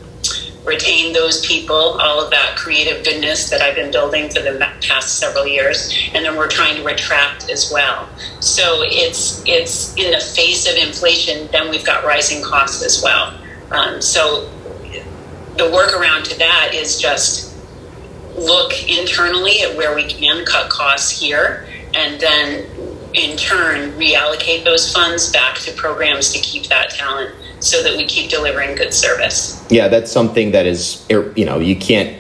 retain 0.65 1.13
those 1.13 1.45
people, 1.45 1.75
all 1.75 2.23
of 2.23 2.31
that 2.31 2.57
creative 2.57 3.05
goodness 3.05 3.51
that 3.51 3.61
I've 3.61 3.75
been 3.75 3.91
building 3.91 4.29
for 4.29 4.41
the 4.41 4.59
past 4.81 5.19
several 5.19 5.47
years, 5.47 5.93
and 6.15 6.25
then 6.25 6.37
we're 6.37 6.49
trying 6.49 6.77
to 6.77 6.87
attract 6.87 7.51
as 7.51 7.71
well. 7.73 8.09
So 8.41 8.83
it's 8.87 9.43
it's 9.47 9.97
in 9.97 10.13
the 10.13 10.21
face 10.21 10.71
of 10.71 10.77
inflation, 10.77 11.49
then 11.53 11.71
we've 11.71 11.85
got 11.85 12.05
rising 12.05 12.43
costs 12.43 12.85
as 12.85 13.03
well. 13.03 13.39
Um, 13.73 14.01
so 14.01 14.49
the 15.57 15.65
workaround 15.65 16.25
to 16.25 16.39
that 16.39 16.71
is 16.75 17.01
just 17.01 17.55
look 18.37 18.73
internally 18.89 19.61
at 19.61 19.77
where 19.77 19.95
we 19.95 20.05
can 20.05 20.45
cut 20.45 20.71
costs 20.71 21.21
here 21.21 21.67
and 21.95 22.19
then 22.21 22.65
in 23.13 23.37
turn 23.37 23.91
reallocate 23.93 24.65
those 24.65 24.91
funds 24.91 25.31
back 25.31 25.59
to 25.59 25.71
programs 25.73 26.33
to 26.33 26.39
keep 26.41 26.65
that 26.65 26.89
talent 26.91 27.35
so 27.63 27.83
that 27.83 27.97
we 27.97 28.05
keep 28.05 28.31
delivering 28.31 28.75
good 28.75 28.93
service. 28.93 29.65
Yeah, 29.71 29.89
that's 29.89 30.11
something 30.11 30.51
that 30.53 30.67
is, 30.67 31.07
er, 31.11 31.33
you 31.37 31.45
know, 31.45 31.59
you 31.59 31.77
can't 31.77 32.19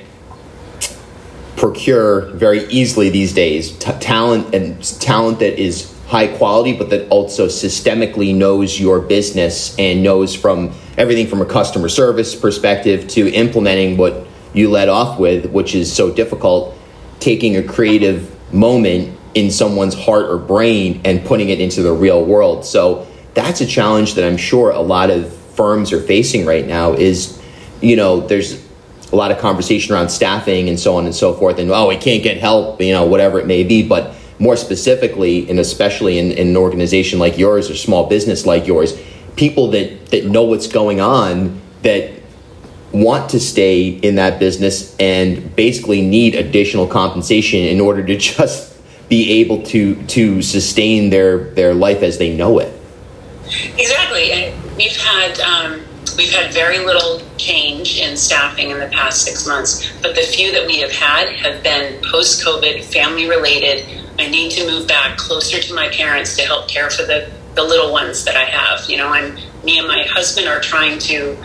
procure 1.57 2.27
very 2.33 2.65
easily 2.67 3.11
these 3.11 3.33
days. 3.33 3.73
T- 3.79 3.93
talent 4.01 4.55
and 4.55 4.83
talent 5.01 5.41
that 5.41 5.61
is 5.61 5.93
high 6.07 6.27
quality, 6.27 6.77
but 6.77 6.91
that 6.91 7.09
also 7.09 7.47
systemically 7.47 8.35
knows 8.35 8.79
your 8.79 9.01
business 9.01 9.77
and 9.79 10.03
knows 10.03 10.35
from 10.35 10.73
everything 10.97 11.27
from 11.27 11.41
a 11.41 11.47
customer 11.47 11.89
service 11.89 12.35
perspective 12.35 13.09
to 13.09 13.33
implementing 13.33 13.97
what 13.97 14.27
you 14.53 14.71
led 14.71 14.89
off 14.89 15.19
with, 15.19 15.51
which 15.51 15.75
is 15.75 15.93
so 15.93 16.13
difficult, 16.13 16.77
taking 17.19 17.57
a 17.57 17.63
creative 17.63 18.31
moment 18.53 19.19
in 19.35 19.51
someone's 19.51 19.95
heart 19.95 20.27
or 20.27 20.37
brain 20.37 21.01
and 21.05 21.25
putting 21.25 21.49
it 21.49 21.61
into 21.61 21.83
the 21.83 21.93
real 21.93 22.25
world. 22.25 22.65
So 22.67 23.07
that's 23.35 23.61
a 23.61 23.67
challenge 23.67 24.15
that 24.15 24.25
I'm 24.27 24.37
sure 24.37 24.71
a 24.71 24.81
lot 24.81 25.11
of 25.11 25.33
firms 25.55 25.93
are 25.93 26.01
facing 26.01 26.45
right 26.47 26.67
now 26.67 26.93
is, 26.93 27.41
you 27.81 27.97
know, 27.97 28.21
there's 28.21 28.65
a 29.13 29.17
lot 29.17 29.31
of 29.31 29.39
conversation 29.39 29.95
around 29.95 30.09
staffing 30.09 30.69
and 30.69 30.81
so 30.81 30.97
on 30.97 31.05
and 31.05 31.15
so 31.15 31.35
forth 31.35 31.59
and 31.59 31.71
oh 31.71 31.89
we 31.89 31.99
can't 31.99 32.23
get 32.23 32.39
help 32.39 32.81
you 32.81 32.95
know 32.95 33.05
whatever 33.05 33.39
it 33.39 33.47
may 33.47 33.63
be. 33.63 33.87
But 33.87 34.15
more 34.39 34.57
specifically 34.57 35.49
and 35.49 35.61
especially 35.61 36.19
in, 36.19 36.33
in 36.33 36.49
an 36.49 36.57
organization 36.57 37.19
like 37.19 37.39
yours 37.39 37.71
or 37.71 37.77
small 37.77 38.09
business 38.09 38.45
like 38.45 38.67
yours 38.67 38.99
people 39.37 39.71
that 39.71 40.07
that 40.07 40.25
know 40.25 40.43
what's 40.43 40.67
going 40.67 41.01
on 41.01 41.61
that 41.83 42.11
want 42.91 43.31
to 43.31 43.39
stay 43.39 43.89
in 43.89 44.17
that 44.17 44.39
business 44.39 44.97
and 44.99 45.55
basically 45.55 46.03
need 46.03 46.35
additional 46.35 46.87
compensation 46.87 47.61
in 47.61 47.81
order 47.81 48.05
to 48.05 48.17
just 48.37 48.77
be 49.09 49.31
able 49.41 49.63
to 49.63 50.03
to 50.07 50.43
sustain 50.43 51.11
their 51.11 51.51
their 51.51 51.75
life 51.75 52.03
as 52.03 52.19
they 52.19 52.35
know 52.35 52.59
it 52.59 52.82
exactly 53.79 54.33
and 54.33 54.77
we've 54.77 54.97
had 54.97 55.39
um 55.41 55.85
We've 56.17 56.33
had 56.33 56.53
very 56.53 56.79
little 56.79 57.23
change 57.39 57.99
in 57.99 58.17
staffing 58.17 58.71
in 58.71 58.79
the 58.79 58.89
past 58.89 59.23
six 59.23 59.47
months, 59.47 59.91
but 60.03 60.15
the 60.15 60.23
few 60.23 60.53
that 60.53 60.67
we 60.67 60.79
have 60.81 60.93
had 60.93 61.29
have 61.37 61.63
been 61.63 62.03
post 62.11 62.45
COVID, 62.45 62.85
family 62.85 63.29
related. 63.29 63.87
I 64.19 64.29
need 64.29 64.51
to 64.53 64.67
move 64.67 64.87
back 64.87 65.17
closer 65.17 65.59
to 65.59 65.75
my 65.75 65.89
parents 65.89 66.37
to 66.37 66.43
help 66.43 66.69
care 66.69 66.91
for 66.91 67.05
the, 67.05 67.31
the 67.55 67.63
little 67.63 67.91
ones 67.91 68.25
that 68.27 68.37
I 68.37 68.45
have. 68.45 68.89
You 68.91 68.99
know, 68.99 69.09
I'm 69.09 69.37
me 69.65 69.79
and 69.79 69.89
my 69.89 70.05
husband 70.11 70.49
are 70.49 70.61
trying 70.61 70.99
to, 70.99 71.37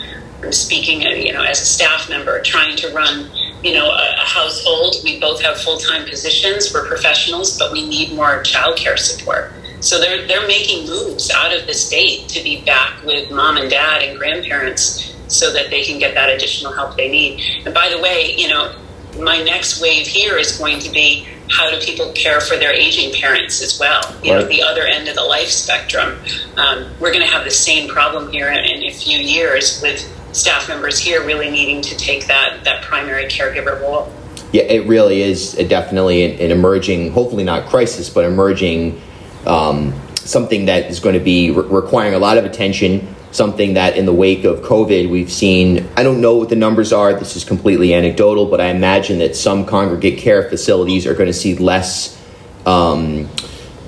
I'm 0.44 0.52
speaking, 0.52 1.06
uh, 1.06 1.12
you 1.12 1.32
know, 1.32 1.44
as 1.44 1.62
a 1.62 1.66
staff 1.66 2.10
member, 2.10 2.42
trying 2.42 2.76
to 2.78 2.90
run, 2.94 3.30
you 3.64 3.74
know, 3.74 3.86
a, 3.86 4.16
a 4.18 4.26
household. 4.26 4.96
We 5.04 5.18
both 5.20 5.42
have 5.44 5.62
full 5.62 5.78
time 5.78 6.04
positions. 6.10 6.74
We're 6.74 6.88
professionals, 6.88 7.58
but 7.58 7.72
we 7.72 7.88
need 7.88 8.14
more 8.14 8.44
childcare 8.44 9.00
support. 9.00 9.54
So 9.80 10.00
they're 10.00 10.26
they're 10.28 10.48
making 10.48 10.88
moves 10.88 11.32
out 11.32 11.56
of 11.56 11.68
the 11.68 11.74
state 11.74 12.28
to 12.30 12.44
be 12.44 12.62
back 12.62 13.04
with 13.04 13.32
mom 13.32 13.58
and 13.58 13.70
dad 13.70 14.02
and 14.04 14.18
grandparents 14.18 15.16
so 15.28 15.52
that 15.54 15.70
they 15.70 15.84
can 15.84 16.00
get 16.00 16.14
that 16.14 16.30
additional 16.30 16.74
help 16.74 16.96
they 16.96 17.10
need. 17.10 17.42
And 17.66 17.74
by 17.74 17.90
the 17.90 18.02
way, 18.02 18.34
you 18.38 18.48
know, 18.48 18.76
my 19.20 19.42
next 19.44 19.82
wave 19.82 20.08
here 20.08 20.38
is 20.38 20.58
going 20.58 20.80
to 20.80 20.92
be 20.92 21.28
how 21.50 21.70
do 21.70 21.80
people 21.80 22.12
care 22.12 22.42
for 22.42 22.58
their 22.58 22.74
aging 22.74 23.14
parents 23.14 23.62
as 23.62 23.80
well? 23.80 24.02
You 24.24 24.34
right. 24.34 24.42
know, 24.42 24.48
the 24.48 24.64
other 24.64 24.84
end 24.84 25.08
of 25.08 25.16
the 25.16 25.24
life 25.24 25.48
spectrum. 25.48 26.20
Um, 26.58 26.92
we're 27.00 27.14
going 27.14 27.26
to 27.26 27.32
have 27.32 27.46
the 27.46 27.52
same 27.52 27.90
problem 27.90 28.32
here 28.32 28.50
in, 28.50 28.66
in 28.66 28.84
a 28.84 28.92
few 28.92 29.18
years 29.18 29.82
with 29.82 30.14
staff 30.34 30.68
members 30.68 31.00
here 31.00 31.26
really 31.26 31.50
needing 31.50 31.82
to 31.82 31.96
take 31.96 32.28
that 32.28 32.64
that 32.64 32.84
primary 32.84 33.26
caregiver 33.26 33.80
role. 33.82 34.12
Yeah, 34.52 34.64
it 34.64 34.88
really 34.88 35.22
is 35.22 35.54
definitely 35.54 36.24
an, 36.24 36.40
an 36.40 36.52
emerging, 36.52 37.12
hopefully 37.12 37.44
not 37.44 37.68
crisis, 37.70 38.10
but 38.10 38.24
emerging 38.24 39.02
um, 39.48 39.94
something 40.18 40.66
that 40.66 40.86
is 40.86 41.00
going 41.00 41.14
to 41.14 41.24
be 41.24 41.52
re- 41.52 41.66
requiring 41.68 42.14
a 42.14 42.20
lot 42.20 42.38
of 42.38 42.46
attention. 42.46 43.16
Something 43.32 43.74
that 43.74 43.98
in 43.98 44.06
the 44.06 44.14
wake 44.14 44.46
of 44.46 44.60
COVID, 44.62 45.10
we've 45.10 45.32
seen. 45.32 45.88
I 45.98 46.04
don't 46.04 46.22
know 46.22 46.36
what 46.36 46.50
the 46.50 46.56
numbers 46.56 46.94
are. 46.94 47.14
This 47.14 47.36
is 47.36 47.44
completely 47.44 47.94
anecdotal, 47.94 48.46
but 48.46 48.62
I 48.62 48.68
imagine 48.68 49.20
that 49.20 49.36
some 49.36 49.66
congregate 49.66 50.18
care 50.18 50.50
facilities 50.50 51.06
are 51.06 51.14
going 51.14 51.28
to 51.28 51.34
see 51.34 51.56
less 51.56 52.18
um, 52.66 53.30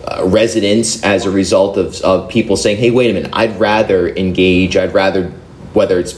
uh, 0.06 0.26
residents 0.26 1.04
as 1.04 1.26
a 1.26 1.32
result 1.32 1.78
of, 1.78 2.00
of 2.02 2.30
people 2.30 2.58
saying, 2.58 2.78
hey, 2.78 2.92
wait 2.92 3.12
a 3.12 3.14
minute, 3.14 3.32
I'd 3.34 3.60
rather 3.60 4.10
engage, 4.10 4.76
I'd 4.76 4.94
rather, 4.94 5.30
whether 5.74 6.00
it's 6.00 6.14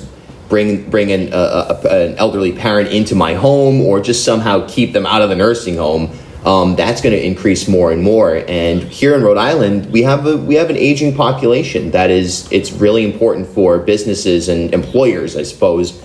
bring 0.49 0.89
bring 0.89 1.11
an, 1.11 1.31
uh, 1.31 1.81
an 1.89 2.15
elderly 2.17 2.51
parent 2.51 2.89
into 2.89 3.15
my 3.15 3.35
home 3.35 3.81
or 3.81 4.01
just 4.01 4.25
somehow 4.25 4.67
keep 4.67 4.91
them 4.93 5.05
out 5.05 5.21
of 5.21 5.29
the 5.29 5.35
nursing 5.35 5.77
home 5.77 6.11
um, 6.45 6.75
that's 6.75 7.01
going 7.01 7.13
to 7.13 7.23
increase 7.23 7.67
more 7.67 7.91
and 7.91 8.01
more. 8.01 8.43
And 8.47 8.81
here 8.81 9.13
in 9.15 9.21
Rhode 9.21 9.37
Island, 9.37 9.91
we 9.91 10.01
have 10.03 10.25
a 10.25 10.37
we 10.37 10.55
have 10.55 10.69
an 10.69 10.77
aging 10.77 11.15
population 11.15 11.91
that 11.91 12.09
is 12.09 12.51
it's 12.51 12.71
really 12.71 13.05
important 13.05 13.47
for 13.47 13.77
businesses 13.79 14.49
and 14.49 14.73
employers, 14.73 15.37
I 15.37 15.43
suppose, 15.43 16.01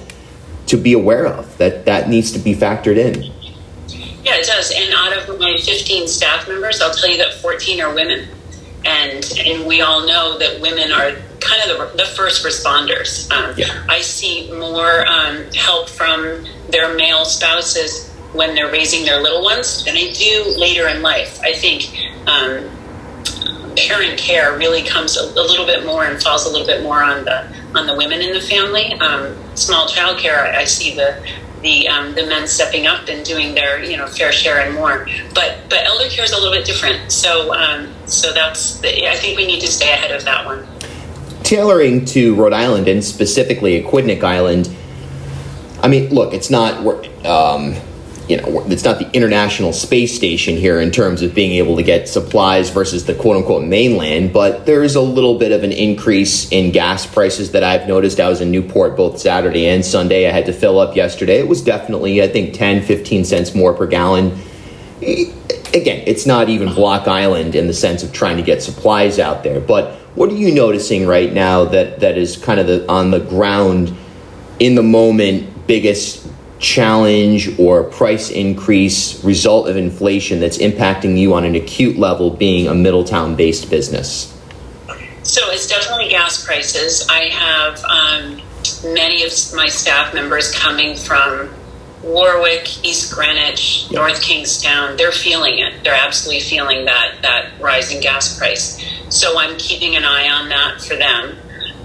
to 0.66 0.76
be 0.76 0.92
aware 0.92 1.26
of 1.26 1.56
that 1.58 1.86
that 1.86 2.08
needs 2.08 2.32
to 2.32 2.38
be 2.38 2.54
factored 2.54 2.98
in. 2.98 3.22
Yeah, 4.24 4.36
it 4.36 4.46
does. 4.46 4.72
And 4.74 4.92
out 4.92 5.16
of 5.16 5.38
my 5.38 5.56
15 5.56 6.08
staff 6.08 6.48
members, 6.48 6.82
I'll 6.82 6.92
tell 6.92 7.08
you 7.08 7.16
that 7.18 7.34
14 7.34 7.80
are 7.80 7.94
women, 7.94 8.28
and 8.84 9.38
and 9.38 9.66
we 9.66 9.80
all 9.80 10.06
know 10.06 10.36
that 10.38 10.60
women 10.60 10.92
are 10.92 11.12
kind 11.40 11.70
of 11.70 11.92
the, 11.92 11.96
the 11.96 12.10
first 12.10 12.44
responders. 12.44 13.30
Um, 13.30 13.54
yeah. 13.56 13.86
I 13.88 14.00
see 14.00 14.52
more 14.52 15.06
um, 15.06 15.44
help 15.52 15.88
from 15.88 16.44
their 16.68 16.94
male 16.94 17.24
spouses 17.24 18.05
when 18.36 18.54
they're 18.54 18.70
raising 18.70 19.04
their 19.04 19.20
little 19.20 19.42
ones 19.42 19.84
than 19.84 19.96
I 19.96 20.12
do 20.12 20.54
later 20.56 20.88
in 20.88 21.02
life. 21.02 21.40
I 21.42 21.52
think 21.52 21.90
um, 22.26 22.70
parent 23.76 24.18
care 24.18 24.56
really 24.56 24.82
comes 24.82 25.16
a, 25.16 25.24
a, 25.24 25.44
little 25.44 25.66
bit 25.66 25.84
more 25.84 26.04
and 26.04 26.20
falls 26.22 26.46
a 26.46 26.50
little 26.50 26.66
bit 26.66 26.82
more 26.82 27.02
on 27.02 27.24
the 27.24 27.46
on 27.74 27.86
the 27.86 27.94
women 27.94 28.20
in 28.20 28.32
the 28.32 28.40
family. 28.40 28.92
Um, 28.94 29.36
small 29.54 29.86
child 29.86 30.18
care, 30.18 30.40
I, 30.40 30.62
I, 30.62 30.64
see 30.64 30.94
the 30.94 31.22
the 31.62 31.88
um, 31.88 32.14
the 32.14 32.26
men 32.26 32.46
stepping 32.46 32.86
up 32.86 33.08
and 33.08 33.24
doing 33.24 33.54
their 33.54 33.82
you 33.82 33.96
know 33.96 34.06
fair 34.06 34.32
share 34.32 34.60
and 34.60 34.74
more. 34.74 35.06
But 35.34 35.58
but 35.68 35.84
elder 35.84 36.08
care 36.08 36.24
is 36.24 36.32
a 36.32 36.36
little 36.36 36.52
bit 36.52 36.64
different. 36.64 37.12
So 37.12 37.54
um, 37.54 37.92
so 38.06 38.32
that's 38.32 38.78
the, 38.80 39.08
I 39.08 39.16
think 39.16 39.36
we 39.36 39.46
need 39.46 39.60
to 39.60 39.68
stay 39.68 39.92
ahead 39.92 40.10
of 40.10 40.24
that 40.24 40.44
one. 40.46 40.66
Tailoring 41.42 42.04
to 42.06 42.34
Rhode 42.34 42.52
Island 42.52 42.88
and 42.88 43.04
specifically 43.04 43.80
Aquidneck 43.82 44.24
Island. 44.24 44.74
I 45.82 45.88
mean, 45.88 46.08
look, 46.12 46.32
it's 46.32 46.50
not. 46.50 46.84
Um, 47.24 47.76
you 48.28 48.36
know, 48.36 48.64
it's 48.66 48.82
not 48.82 48.98
the 48.98 49.08
international 49.12 49.72
space 49.72 50.14
station 50.14 50.56
here 50.56 50.80
in 50.80 50.90
terms 50.90 51.22
of 51.22 51.34
being 51.34 51.52
able 51.52 51.76
to 51.76 51.82
get 51.82 52.08
supplies 52.08 52.70
versus 52.70 53.06
the 53.06 53.14
quote 53.14 53.36
unquote 53.36 53.64
mainland, 53.64 54.32
but 54.32 54.66
there 54.66 54.82
is 54.82 54.96
a 54.96 55.00
little 55.00 55.38
bit 55.38 55.52
of 55.52 55.62
an 55.62 55.70
increase 55.70 56.50
in 56.50 56.72
gas 56.72 57.06
prices 57.06 57.52
that 57.52 57.62
I've 57.62 57.86
noticed. 57.86 58.18
I 58.18 58.28
was 58.28 58.40
in 58.40 58.50
Newport 58.50 58.96
both 58.96 59.20
Saturday 59.20 59.68
and 59.68 59.84
Sunday. 59.84 60.28
I 60.28 60.32
had 60.32 60.46
to 60.46 60.52
fill 60.52 60.80
up 60.80 60.96
yesterday. 60.96 61.38
It 61.38 61.46
was 61.46 61.62
definitely, 61.62 62.20
I 62.20 62.26
think, 62.26 62.54
10, 62.54 62.82
15 62.82 63.24
cents 63.24 63.54
more 63.54 63.72
per 63.72 63.86
gallon. 63.86 64.36
Again, 65.00 66.02
it's 66.06 66.26
not 66.26 66.48
even 66.48 66.74
Block 66.74 67.06
Island 67.06 67.54
in 67.54 67.68
the 67.68 67.74
sense 67.74 68.02
of 68.02 68.12
trying 68.12 68.38
to 68.38 68.42
get 68.42 68.62
supplies 68.62 69.20
out 69.20 69.44
there, 69.44 69.60
but 69.60 69.94
what 70.16 70.30
are 70.30 70.36
you 70.36 70.52
noticing 70.52 71.06
right 71.06 71.32
now 71.32 71.64
that, 71.66 72.00
that 72.00 72.18
is 72.18 72.36
kind 72.36 72.58
of 72.58 72.66
the, 72.66 72.90
on 72.90 73.10
the 73.10 73.20
ground 73.20 73.94
in 74.58 74.74
the 74.74 74.82
moment 74.82 75.66
biggest 75.66 76.26
challenge 76.58 77.58
or 77.58 77.84
price 77.84 78.30
increase 78.30 79.22
result 79.24 79.68
of 79.68 79.76
inflation 79.76 80.40
that's 80.40 80.58
impacting 80.58 81.18
you 81.18 81.34
on 81.34 81.44
an 81.44 81.54
acute 81.54 81.98
level 81.98 82.30
being 82.30 82.66
a 82.66 82.74
Middletown 82.74 83.36
based 83.36 83.70
business? 83.70 84.32
So 85.22 85.50
it's 85.50 85.68
definitely 85.68 86.08
gas 86.08 86.44
prices. 86.44 87.06
I 87.10 87.24
have 87.24 87.84
um, 87.84 88.42
many 88.94 89.24
of 89.24 89.32
my 89.54 89.66
staff 89.66 90.14
members 90.14 90.54
coming 90.54 90.96
from 90.96 91.50
Warwick, 92.02 92.84
East 92.84 93.12
Greenwich. 93.12 93.90
North 93.90 94.22
Kingstown. 94.22 94.96
They're 94.96 95.12
feeling 95.12 95.58
it. 95.58 95.82
They're 95.82 95.94
absolutely 95.94 96.42
feeling 96.42 96.84
that 96.84 97.16
that 97.22 97.60
rising 97.60 98.00
gas 98.00 98.38
price. 98.38 98.82
So 99.08 99.38
I'm 99.38 99.56
keeping 99.56 99.96
an 99.96 100.04
eye 100.04 100.28
on 100.28 100.48
that 100.48 100.80
for 100.80 100.94
them. 100.94 101.36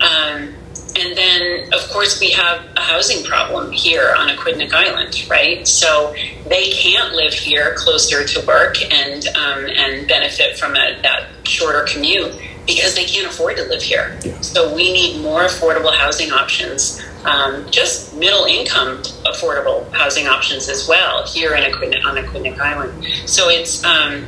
Um, 0.02 0.56
and 0.96 1.18
then, 1.18 1.74
of 1.74 1.88
course, 1.90 2.20
we 2.20 2.32
have 2.32 2.66
a 2.76 2.82
housing 2.82 3.24
problem 3.24 3.72
here 3.72 4.14
on 4.18 4.30
Aquidneck 4.30 4.74
Island, 4.74 5.26
right? 5.30 5.66
So 5.66 6.14
they 6.48 6.70
can't 6.72 7.14
live 7.14 7.34
here 7.34 7.76
closer 7.78 8.26
to 8.26 8.46
work 8.46 8.76
and 8.92 9.26
um, 9.30 9.66
and 9.66 10.08
benefit 10.08 10.58
from 10.58 10.76
a, 10.76 11.00
that 11.02 11.28
shorter 11.44 11.86
commute 11.90 12.34
because 12.68 12.96
they 12.96 13.06
can't 13.06 13.28
afford 13.28 13.58
to 13.58 13.64
live 13.64 13.82
here. 13.82 14.20
Yeah. 14.24 14.40
So 14.42 14.76
we 14.76 14.92
need 14.92 15.22
more 15.22 15.42
affordable 15.44 15.94
housing 15.94 16.32
options, 16.32 17.02
um, 17.26 17.70
just 17.72 18.16
middle 18.16 18.46
income 18.46 18.98
affordable 19.26 19.90
housing 19.94 20.28
options 20.28 20.68
as 20.68 20.88
well 20.88 21.26
here 21.26 21.56
in 21.56 21.64
Aquidneck, 21.64 22.06
on 22.06 22.18
Aquidneck 22.18 22.60
Island. 22.60 23.06
So 23.26 23.50
it's 23.50 23.84
um, 23.86 24.26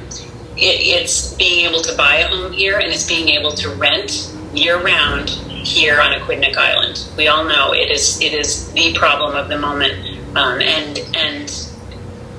it, 0.55 0.79
it's 0.79 1.34
being 1.34 1.65
able 1.65 1.82
to 1.82 1.96
buy 1.98 2.17
a 2.17 2.27
home 2.27 2.53
here 2.53 2.77
and 2.77 2.88
it's 2.88 3.08
being 3.08 3.29
able 3.29 3.51
to 3.51 3.70
rent 3.75 4.34
year 4.53 4.82
round 4.82 5.29
here 5.63 6.00
on 6.00 6.12
Aquidneck 6.20 6.55
Island. 6.58 7.08
We 7.17 7.27
all 7.27 7.43
know 7.46 7.74
it 7.74 7.89
is 7.89 8.22
it 8.22 8.34
is 8.34 8.72
the 8.74 8.93
problem 8.93 9.36
of 9.36 9.50
the 9.50 9.58
moment, 9.58 9.93
um, 10.36 10.62
and 10.62 11.00
and 11.15 11.70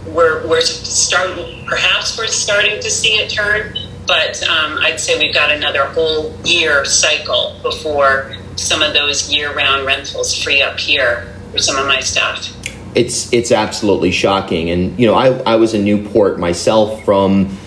we're 0.07 0.47
we're 0.47 0.61
starting 0.61 1.67
perhaps 1.67 2.17
we're 2.19 2.27
starting 2.27 2.81
to 2.81 2.91
see 2.91 3.15
it 3.15 3.31
turn, 3.31 3.77
but 4.07 4.43
um, 4.45 4.79
I'd 4.79 5.01
say 5.01 5.19
we've 5.19 5.35
got 5.35 5.51
another 5.51 5.87
whole 5.87 6.35
year 6.45 6.85
cycle 6.85 7.57
before 7.63 8.37
some 8.57 8.83
of 8.83 8.93
those 8.93 9.33
year-round 9.33 9.85
rentals 9.85 10.41
free 10.41 10.63
up 10.63 10.79
here 10.79 11.35
for 11.51 11.59
some 11.59 11.77
of 11.77 11.87
my 11.87 12.01
staff. 12.01 12.49
It's 12.95 13.33
it's 13.33 13.51
absolutely 13.51 14.13
shocking, 14.13 14.71
and 14.71 14.99
you 14.99 15.07
know 15.07 15.15
I 15.15 15.31
I 15.45 15.57
was 15.57 15.75
in 15.75 15.85
Newport 15.85 16.39
myself 16.39 17.05
from. 17.05 17.59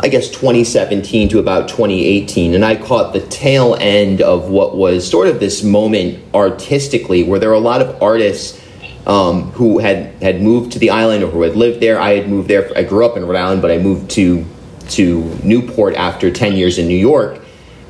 I 0.00 0.08
guess 0.08 0.28
2017 0.28 1.28
to 1.30 1.38
about 1.38 1.68
2018, 1.68 2.54
and 2.54 2.64
I 2.64 2.74
caught 2.76 3.12
the 3.12 3.20
tail 3.20 3.76
end 3.78 4.20
of 4.20 4.48
what 4.48 4.76
was 4.76 5.08
sort 5.08 5.28
of 5.28 5.38
this 5.38 5.62
moment 5.62 6.22
artistically, 6.34 7.22
where 7.22 7.38
there 7.38 7.50
were 7.50 7.54
a 7.54 7.60
lot 7.60 7.80
of 7.80 8.02
artists 8.02 8.60
um, 9.06 9.52
who 9.52 9.78
had 9.78 10.12
had 10.22 10.42
moved 10.42 10.72
to 10.72 10.78
the 10.78 10.90
island 10.90 11.22
or 11.22 11.30
who 11.30 11.42
had 11.42 11.54
lived 11.54 11.80
there. 11.80 12.00
I 12.00 12.16
had 12.16 12.28
moved 12.28 12.48
there. 12.48 12.70
I 12.76 12.82
grew 12.82 13.06
up 13.06 13.16
in 13.16 13.24
Rhode 13.24 13.38
Island, 13.38 13.62
but 13.62 13.70
I 13.70 13.78
moved 13.78 14.10
to 14.12 14.44
to 14.90 15.22
Newport 15.42 15.94
after 15.94 16.30
10 16.30 16.56
years 16.56 16.76
in 16.78 16.88
New 16.88 16.96
York, 16.96 17.40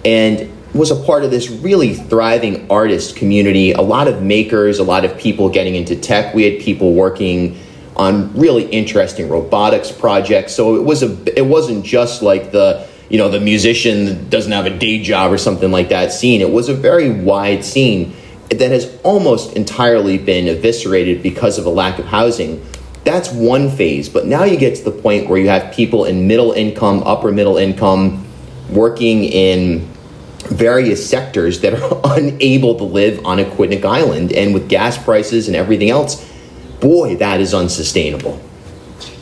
and 0.05 0.51
was 0.75 0.91
a 0.91 0.97
part 0.97 1.25
of 1.25 1.31
this 1.31 1.49
really 1.49 1.95
thriving 1.95 2.69
artist 2.71 3.17
community. 3.17 3.73
A 3.73 3.81
lot 3.81 4.09
of 4.09 4.23
makers, 4.23 4.79
a 4.79 4.85
lot 4.85 5.05
of 5.05 5.17
people 5.17 5.49
getting 5.49 5.77
into 5.77 5.97
tech. 5.97 6.35
We 6.35 6.43
had 6.43 6.61
people 6.61 6.95
working 6.95 7.59
on 7.97 8.33
really 8.37 8.65
interesting 8.67 9.29
robotics 9.29 9.93
projects. 9.93 10.55
So 10.55 10.77
it 10.77 10.83
was 10.83 11.03
a 11.03 11.39
it 11.39 11.47
wasn't 11.47 11.85
just 11.85 12.23
like 12.23 12.53
the 12.53 12.87
you 13.09 13.19
know 13.19 13.29
the 13.29 13.41
musician 13.41 14.29
doesn't 14.29 14.53
have 14.53 14.67
a 14.67 14.77
day 14.77 15.03
job 15.03 15.33
or 15.33 15.39
something 15.39 15.71
like 15.71 15.89
that 15.91 16.13
scene. 16.13 16.41
It 16.41 16.51
was 16.51 16.69
a 16.69 16.75
very 16.75 17.11
wide 17.11 17.65
scene 17.65 18.15
that 18.51 18.71
has 18.71 18.99
almost 19.03 19.55
entirely 19.55 20.19
been 20.19 20.49
eviscerated 20.49 21.23
because 21.23 21.59
of 21.59 21.67
a 21.67 21.71
lack 21.71 21.99
of 21.99 22.07
housing. 22.07 22.65
That's 23.05 23.31
one 23.31 23.71
phase, 23.71 24.09
but 24.09 24.27
now 24.27 24.45
you 24.45 24.57
get 24.57 24.77
to 24.77 24.85
the 24.85 24.91
point 24.91 25.29
where 25.29 25.39
you 25.39 25.49
have 25.49 25.75
people 25.75 26.05
in 26.07 26.27
middle 26.27 26.53
income, 26.53 27.03
upper 27.05 27.31
middle 27.33 27.59
income, 27.59 28.27
working 28.71 29.25
in 29.25 29.87
various 30.47 31.09
sectors 31.09 31.61
that 31.61 31.75
are 31.75 32.01
unable 32.19 32.77
to 32.77 32.85
live 32.85 33.25
on 33.27 33.39
Aquidneck 33.39 33.85
Island. 33.85 34.33
And 34.33 34.55
with 34.55 34.69
gas 34.69 35.03
prices 35.03 35.49
and 35.49 35.57
everything 35.57 35.91
else, 35.91 36.31
boy, 36.85 37.17
that 37.17 37.41
is 37.41 37.55
unsustainable. 37.55 38.39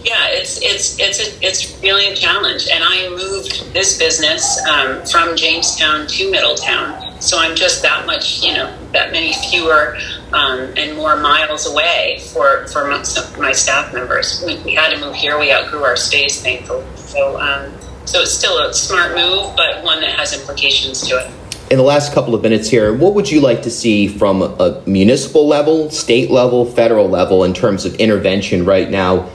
Yeah, 0.04 0.26
it's 0.30 0.60
it's 0.60 0.98
it's 0.98 1.20
a, 1.20 1.46
it's 1.46 1.80
really 1.80 2.06
a 2.08 2.16
challenge. 2.16 2.66
And 2.68 2.82
I 2.82 3.08
moved 3.10 3.72
this 3.72 3.96
business 3.98 4.60
um, 4.66 5.06
from 5.06 5.36
Jamestown 5.36 6.08
to 6.08 6.30
Middletown, 6.30 7.20
so 7.22 7.38
I'm 7.38 7.54
just 7.54 7.82
that 7.82 8.04
much, 8.04 8.42
you 8.42 8.52
know, 8.52 8.76
that 8.90 9.12
many 9.12 9.32
fewer 9.32 9.96
um, 10.32 10.74
and 10.76 10.96
more 10.96 11.16
miles 11.16 11.66
away 11.66 12.20
for 12.32 12.66
for 12.66 12.88
my, 12.88 12.98
my 13.38 13.52
staff 13.52 13.94
members. 13.94 14.42
We, 14.44 14.58
we, 14.64 14.74
had 14.74 14.92
to 14.92 14.98
move 14.98 15.14
here. 15.14 15.38
We 15.38 15.52
outgrew 15.52 15.84
our 15.84 15.96
space, 15.96 16.42
thankfully. 16.42 16.84
So 16.96 17.40
um, 17.40 17.72
so 18.04 18.22
it's 18.22 18.32
still 18.32 18.58
a 18.58 18.74
smart 18.74 19.14
move, 19.14 19.54
but 19.56 19.84
one 19.84 20.00
that 20.00 20.18
has 20.18 20.36
implications 20.36 21.06
to 21.06 21.18
it 21.18 21.30
in 21.72 21.78
the 21.78 21.84
last 21.84 22.12
couple 22.12 22.34
of 22.34 22.42
minutes 22.42 22.68
here, 22.68 22.92
what 22.92 23.14
would 23.14 23.30
you 23.30 23.40
like 23.40 23.62
to 23.62 23.70
see 23.70 24.06
from 24.06 24.42
a 24.42 24.82
municipal 24.84 25.48
level, 25.48 25.88
state 25.88 26.30
level, 26.30 26.66
federal 26.66 27.08
level 27.08 27.44
in 27.44 27.54
terms 27.54 27.86
of 27.86 27.94
intervention 27.94 28.66
right 28.66 28.90
now 28.90 29.30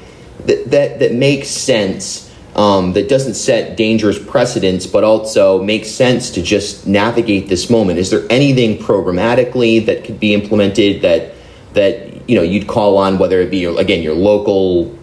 that, 0.45 0.69
that, 0.69 0.99
that 0.99 1.15
makes 1.15 1.47
sense, 1.47 2.31
um, 2.55 2.93
that 2.93 3.09
doesn't 3.09 3.33
set 3.33 3.75
dangerous 3.75 4.23
precedents, 4.23 4.85
but 4.85 5.03
also 5.03 5.63
makes 5.63 5.89
sense 5.89 6.29
to 6.29 6.43
just 6.43 6.85
navigate 6.85 7.49
this 7.49 7.71
moment? 7.71 7.97
Is 7.97 8.11
there 8.11 8.23
anything 8.29 8.77
programmatically 8.77 9.83
that 9.87 10.03
could 10.03 10.19
be 10.19 10.35
implemented 10.35 11.01
that 11.01 11.33
that 11.73 12.29
you 12.29 12.35
know 12.35 12.43
you'd 12.43 12.67
call 12.67 12.97
on, 12.97 13.17
whether 13.17 13.41
it 13.41 13.49
be 13.49 13.65
again 13.65 14.03
your 14.03 14.15
local 14.15 14.96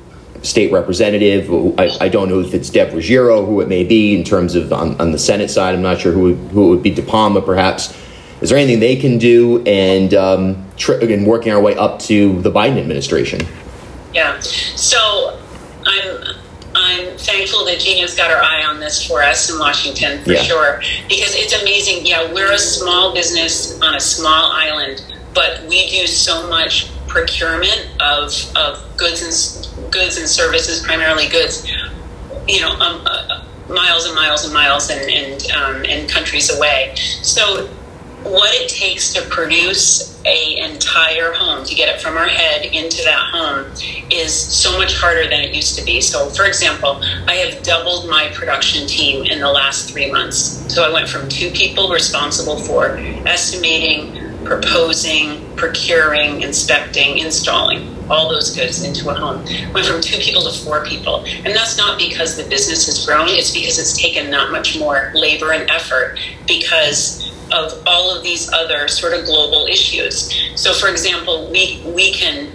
state 0.44 0.70
representative. 0.70 1.50
I, 1.78 1.90
I, 2.02 2.08
don't 2.08 2.28
know 2.28 2.40
if 2.40 2.54
it's 2.54 2.68
Deb 2.70 2.92
Ruggiero, 2.92 3.44
who 3.44 3.60
it 3.60 3.68
may 3.68 3.82
be 3.82 4.14
in 4.14 4.24
terms 4.24 4.54
of 4.54 4.72
on, 4.72 5.00
on 5.00 5.10
the 5.10 5.18
Senate 5.18 5.50
side. 5.50 5.74
I'm 5.74 5.82
not 5.82 6.00
sure 6.00 6.12
who, 6.12 6.34
who 6.34 6.66
it 6.66 6.68
would 6.68 6.82
be 6.82 6.94
DiPalma, 6.94 7.44
perhaps. 7.44 7.98
Is 8.40 8.50
there 8.50 8.58
anything 8.58 8.80
they 8.80 8.96
can 8.96 9.16
do? 9.16 9.62
And 9.64 10.12
um, 10.12 10.68
tr- 10.76 10.94
again, 10.94 11.24
working 11.24 11.52
our 11.52 11.60
way 11.60 11.76
up 11.76 11.98
to 12.00 12.40
the 12.42 12.50
Biden 12.50 12.78
administration. 12.78 13.40
Yeah. 14.12 14.38
So 14.40 15.40
I'm 15.84 16.36
I'm 16.76 17.16
thankful 17.16 17.64
that 17.66 17.80
Gina's 17.80 18.14
got 18.14 18.30
her 18.30 18.42
eye 18.42 18.64
on 18.64 18.80
this 18.80 19.06
for 19.06 19.22
us 19.22 19.50
in 19.50 19.58
Washington 19.58 20.22
for 20.24 20.32
yeah. 20.32 20.42
sure 20.42 20.80
because 21.08 21.34
it's 21.34 21.60
amazing. 21.62 22.04
Yeah, 22.04 22.32
we're 22.32 22.52
a 22.52 22.58
small 22.58 23.14
business 23.14 23.80
on 23.80 23.94
a 23.94 24.00
small 24.00 24.52
island, 24.52 25.04
but 25.32 25.62
we 25.68 25.88
do 25.88 26.06
so 26.06 26.48
much 26.48 26.90
procurement 27.06 27.88
of 28.00 28.32
of 28.56 28.96
goods 28.96 29.22
and 29.22 29.32
goods 29.94 30.18
and 30.18 30.28
services, 30.28 30.82
primarily 30.82 31.28
goods, 31.28 31.70
you 32.46 32.60
know, 32.60 32.72
um, 32.72 33.00
uh, 33.06 33.44
miles 33.68 34.04
and 34.04 34.14
miles 34.14 34.44
and 34.44 34.52
miles 34.52 34.90
and 34.90 35.10
and, 35.10 35.50
um, 35.52 35.84
and 35.86 36.10
countries 36.10 36.54
away. 36.54 36.92
So, 37.22 37.68
what 38.24 38.54
it 38.54 38.70
takes 38.70 39.12
to 39.12 39.22
produce 39.28 40.14
a 40.24 40.56
entire 40.56 41.34
home 41.34 41.62
to 41.62 41.74
get 41.74 41.94
it 41.94 42.00
from 42.00 42.16
our 42.16 42.26
head 42.26 42.64
into 42.64 43.02
that 43.04 43.20
home 43.32 43.70
is 44.10 44.34
so 44.34 44.78
much 44.78 44.94
harder 44.96 45.28
than 45.28 45.40
it 45.40 45.54
used 45.54 45.78
to 45.78 45.84
be. 45.84 46.00
So, 46.00 46.30
for 46.30 46.46
example, 46.46 47.02
I 47.26 47.34
have 47.34 47.62
doubled 47.62 48.08
my 48.08 48.30
production 48.32 48.86
team 48.86 49.26
in 49.26 49.40
the 49.40 49.50
last 49.50 49.90
three 49.90 50.10
months. 50.10 50.38
So, 50.74 50.82
I 50.84 50.92
went 50.92 51.08
from 51.08 51.28
two 51.28 51.50
people 51.50 51.90
responsible 51.90 52.56
for 52.56 52.96
estimating 53.26 54.23
proposing, 54.44 55.44
procuring, 55.56 56.42
inspecting, 56.42 57.18
installing 57.18 57.94
all 58.10 58.28
those 58.28 58.54
goods 58.54 58.84
into 58.84 59.10
a 59.10 59.14
home. 59.14 59.44
Went 59.72 59.86
from 59.86 60.00
two 60.00 60.18
people 60.18 60.42
to 60.42 60.52
four 60.64 60.84
people. 60.84 61.24
And 61.44 61.54
that's 61.54 61.76
not 61.76 61.98
because 61.98 62.36
the 62.36 62.48
business 62.48 62.86
has 62.86 63.04
grown, 63.06 63.28
it's 63.28 63.52
because 63.52 63.78
it's 63.78 63.98
taken 63.98 64.30
that 64.30 64.52
much 64.52 64.78
more 64.78 65.10
labor 65.14 65.52
and 65.52 65.68
effort 65.70 66.18
because 66.46 67.32
of 67.52 67.82
all 67.86 68.14
of 68.14 68.22
these 68.22 68.52
other 68.52 68.88
sort 68.88 69.12
of 69.12 69.24
global 69.24 69.66
issues. 69.66 70.32
So 70.54 70.72
for 70.72 70.88
example, 70.88 71.50
we 71.50 71.82
we 71.86 72.12
can 72.12 72.50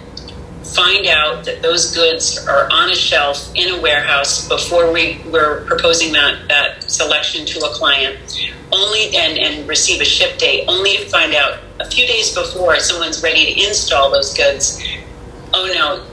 find 0.74 1.06
out 1.06 1.44
that 1.44 1.62
those 1.62 1.94
goods 1.94 2.46
are 2.46 2.68
on 2.70 2.90
a 2.90 2.94
shelf 2.94 3.50
in 3.54 3.74
a 3.74 3.80
warehouse 3.80 4.48
before 4.48 4.92
we 4.92 5.20
were 5.30 5.64
proposing 5.66 6.12
that, 6.12 6.48
that 6.48 6.90
selection 6.90 7.46
to 7.46 7.58
a 7.60 7.70
client. 7.74 8.18
Only 8.72 9.16
and, 9.16 9.36
and 9.38 9.68
receive 9.68 10.00
a 10.00 10.04
ship 10.04 10.38
date 10.38 10.64
only 10.68 10.96
to 10.96 11.08
find 11.08 11.34
out 11.34 11.58
a 11.80 11.90
few 11.90 12.06
days 12.06 12.34
before 12.34 12.78
someone's 12.78 13.22
ready 13.22 13.52
to 13.52 13.68
install 13.68 14.10
those 14.10 14.32
goods. 14.34 14.80
Oh 15.52 15.66
no 15.74 16.06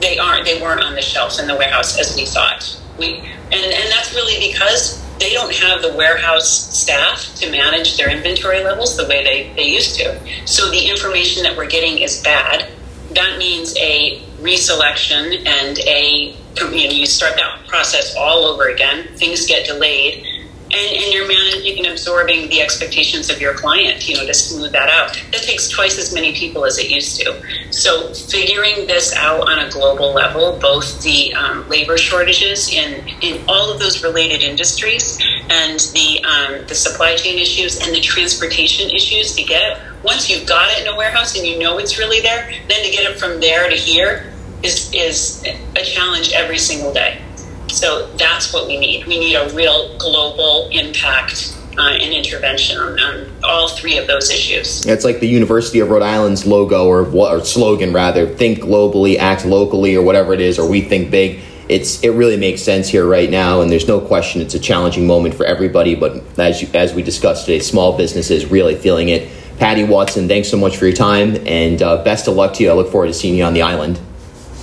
they 0.00 0.18
aren't 0.18 0.44
they 0.44 0.60
weren't 0.60 0.82
on 0.82 0.94
the 0.94 1.02
shelf 1.02 1.38
in 1.38 1.46
the 1.46 1.56
warehouse 1.56 1.98
as 1.98 2.16
we 2.16 2.24
thought. 2.24 2.80
We 2.98 3.18
and, 3.18 3.54
and 3.54 3.90
that's 3.90 4.14
really 4.14 4.48
because 4.48 5.04
they 5.18 5.32
don't 5.32 5.52
have 5.52 5.82
the 5.82 5.92
warehouse 5.94 6.48
staff 6.48 7.34
to 7.36 7.50
manage 7.50 7.96
their 7.96 8.10
inventory 8.10 8.62
levels 8.62 8.96
the 8.96 9.06
way 9.08 9.24
they, 9.24 9.52
they 9.54 9.68
used 9.68 9.96
to. 9.96 10.20
So 10.46 10.70
the 10.70 10.88
information 10.88 11.42
that 11.42 11.56
we're 11.56 11.68
getting 11.68 11.98
is 11.98 12.22
bad 12.22 12.70
that 13.10 13.38
means 13.38 13.76
a 13.78 14.22
reselection 14.40 15.46
and 15.46 15.78
a 15.80 16.34
you 16.72 16.88
know 16.88 16.94
you 16.94 17.06
start 17.06 17.36
that 17.36 17.66
process 17.66 18.14
all 18.16 18.44
over 18.44 18.68
again. 18.68 19.06
Things 19.16 19.46
get 19.46 19.66
delayed 19.66 20.26
and, 20.72 20.96
and 20.96 21.12
you're 21.12 21.26
managing 21.26 21.78
and 21.78 21.86
absorbing 21.88 22.48
the 22.48 22.60
expectations 22.60 23.30
of 23.30 23.40
your 23.40 23.54
client, 23.54 24.08
you 24.08 24.16
know, 24.16 24.26
to 24.26 24.34
smooth 24.34 24.72
that 24.72 24.88
out. 24.90 25.14
That 25.32 25.42
takes 25.42 25.68
twice 25.68 25.98
as 25.98 26.12
many 26.12 26.34
people 26.34 26.64
as 26.64 26.78
it 26.78 26.90
used 26.90 27.18
to. 27.20 27.42
So 27.70 28.12
figuring 28.12 28.86
this 28.86 29.14
out 29.16 29.48
on 29.48 29.58
a 29.58 29.70
global 29.70 30.12
level, 30.12 30.58
both 30.60 31.02
the 31.02 31.32
um, 31.34 31.68
labor 31.68 31.96
shortages 31.96 32.72
in, 32.72 33.06
in 33.22 33.44
all 33.48 33.72
of 33.72 33.80
those 33.80 34.02
related 34.02 34.42
industries 34.42 35.18
and 35.48 35.80
the, 35.94 36.24
um, 36.24 36.66
the 36.66 36.74
supply 36.74 37.16
chain 37.16 37.38
issues 37.38 37.80
and 37.80 37.94
the 37.94 38.00
transportation 38.00 38.90
issues 38.90 39.34
to 39.36 39.42
get 39.42 39.62
it. 39.62 39.78
Once 40.02 40.28
you've 40.30 40.46
got 40.46 40.70
it 40.72 40.86
in 40.86 40.92
a 40.92 40.96
warehouse 40.96 41.36
and 41.36 41.46
you 41.46 41.58
know 41.58 41.78
it's 41.78 41.98
really 41.98 42.20
there, 42.20 42.50
then 42.68 42.84
to 42.84 42.90
get 42.90 43.10
it 43.10 43.18
from 43.18 43.40
there 43.40 43.68
to 43.68 43.74
here 43.74 44.32
is, 44.62 44.92
is 44.92 45.44
a 45.76 45.82
challenge 45.82 46.32
every 46.32 46.58
single 46.58 46.92
day. 46.92 47.22
So 47.68 48.06
that's 48.16 48.52
what 48.52 48.66
we 48.66 48.78
need. 48.78 49.06
We 49.06 49.18
need 49.18 49.34
a 49.34 49.48
real 49.54 49.96
global 49.98 50.68
impact 50.72 51.56
uh, 51.78 51.90
and 51.92 52.12
intervention 52.12 52.78
on, 52.78 52.98
on, 52.98 53.32
all 53.44 53.68
three 53.68 53.98
of 53.98 54.06
those 54.06 54.30
issues. 54.30 54.84
It's 54.84 55.04
like 55.04 55.20
the 55.20 55.28
University 55.28 55.78
of 55.80 55.90
Rhode 55.90 56.02
Island's 56.02 56.44
logo 56.44 56.86
or, 56.86 57.06
or 57.06 57.44
slogan, 57.44 57.92
rather 57.92 58.26
think 58.26 58.58
globally, 58.58 59.16
act 59.16 59.44
locally, 59.46 59.94
or 59.94 60.02
whatever 60.02 60.32
it 60.34 60.40
is, 60.40 60.58
or 60.58 60.68
we 60.68 60.80
think 60.80 61.10
big. 61.10 61.40
It's 61.68 62.02
it 62.02 62.10
really 62.10 62.36
makes 62.36 62.62
sense 62.62 62.88
here 62.88 63.06
right 63.06 63.30
now, 63.30 63.60
and 63.60 63.70
there's 63.70 63.86
no 63.86 64.00
question 64.00 64.40
it's 64.40 64.54
a 64.54 64.58
challenging 64.58 65.06
moment 65.06 65.34
for 65.34 65.44
everybody. 65.44 65.94
But 65.94 66.22
as 66.38 66.62
you, 66.62 66.68
as 66.74 66.94
we 66.94 67.02
discussed 67.02 67.44
today, 67.44 67.60
small 67.60 67.96
businesses 67.96 68.46
really 68.46 68.74
feeling 68.74 69.10
it. 69.10 69.30
Patti 69.58 69.84
Watson, 69.84 70.28
thanks 70.28 70.48
so 70.48 70.56
much 70.56 70.76
for 70.76 70.86
your 70.86 70.96
time, 70.96 71.36
and 71.46 71.82
uh, 71.82 72.02
best 72.04 72.26
of 72.26 72.34
luck 72.34 72.54
to 72.54 72.64
you. 72.64 72.70
I 72.70 72.72
look 72.74 72.90
forward 72.90 73.08
to 73.08 73.14
seeing 73.14 73.36
you 73.36 73.44
on 73.44 73.54
the 73.54 73.62
island. 73.62 73.98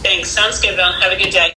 Thanks. 0.02 0.30
Sounds 0.30 0.60
good, 0.60 0.76
Bill. 0.76 0.91
Have 0.91 1.12
a 1.12 1.18
good 1.18 1.32
day. 1.32 1.54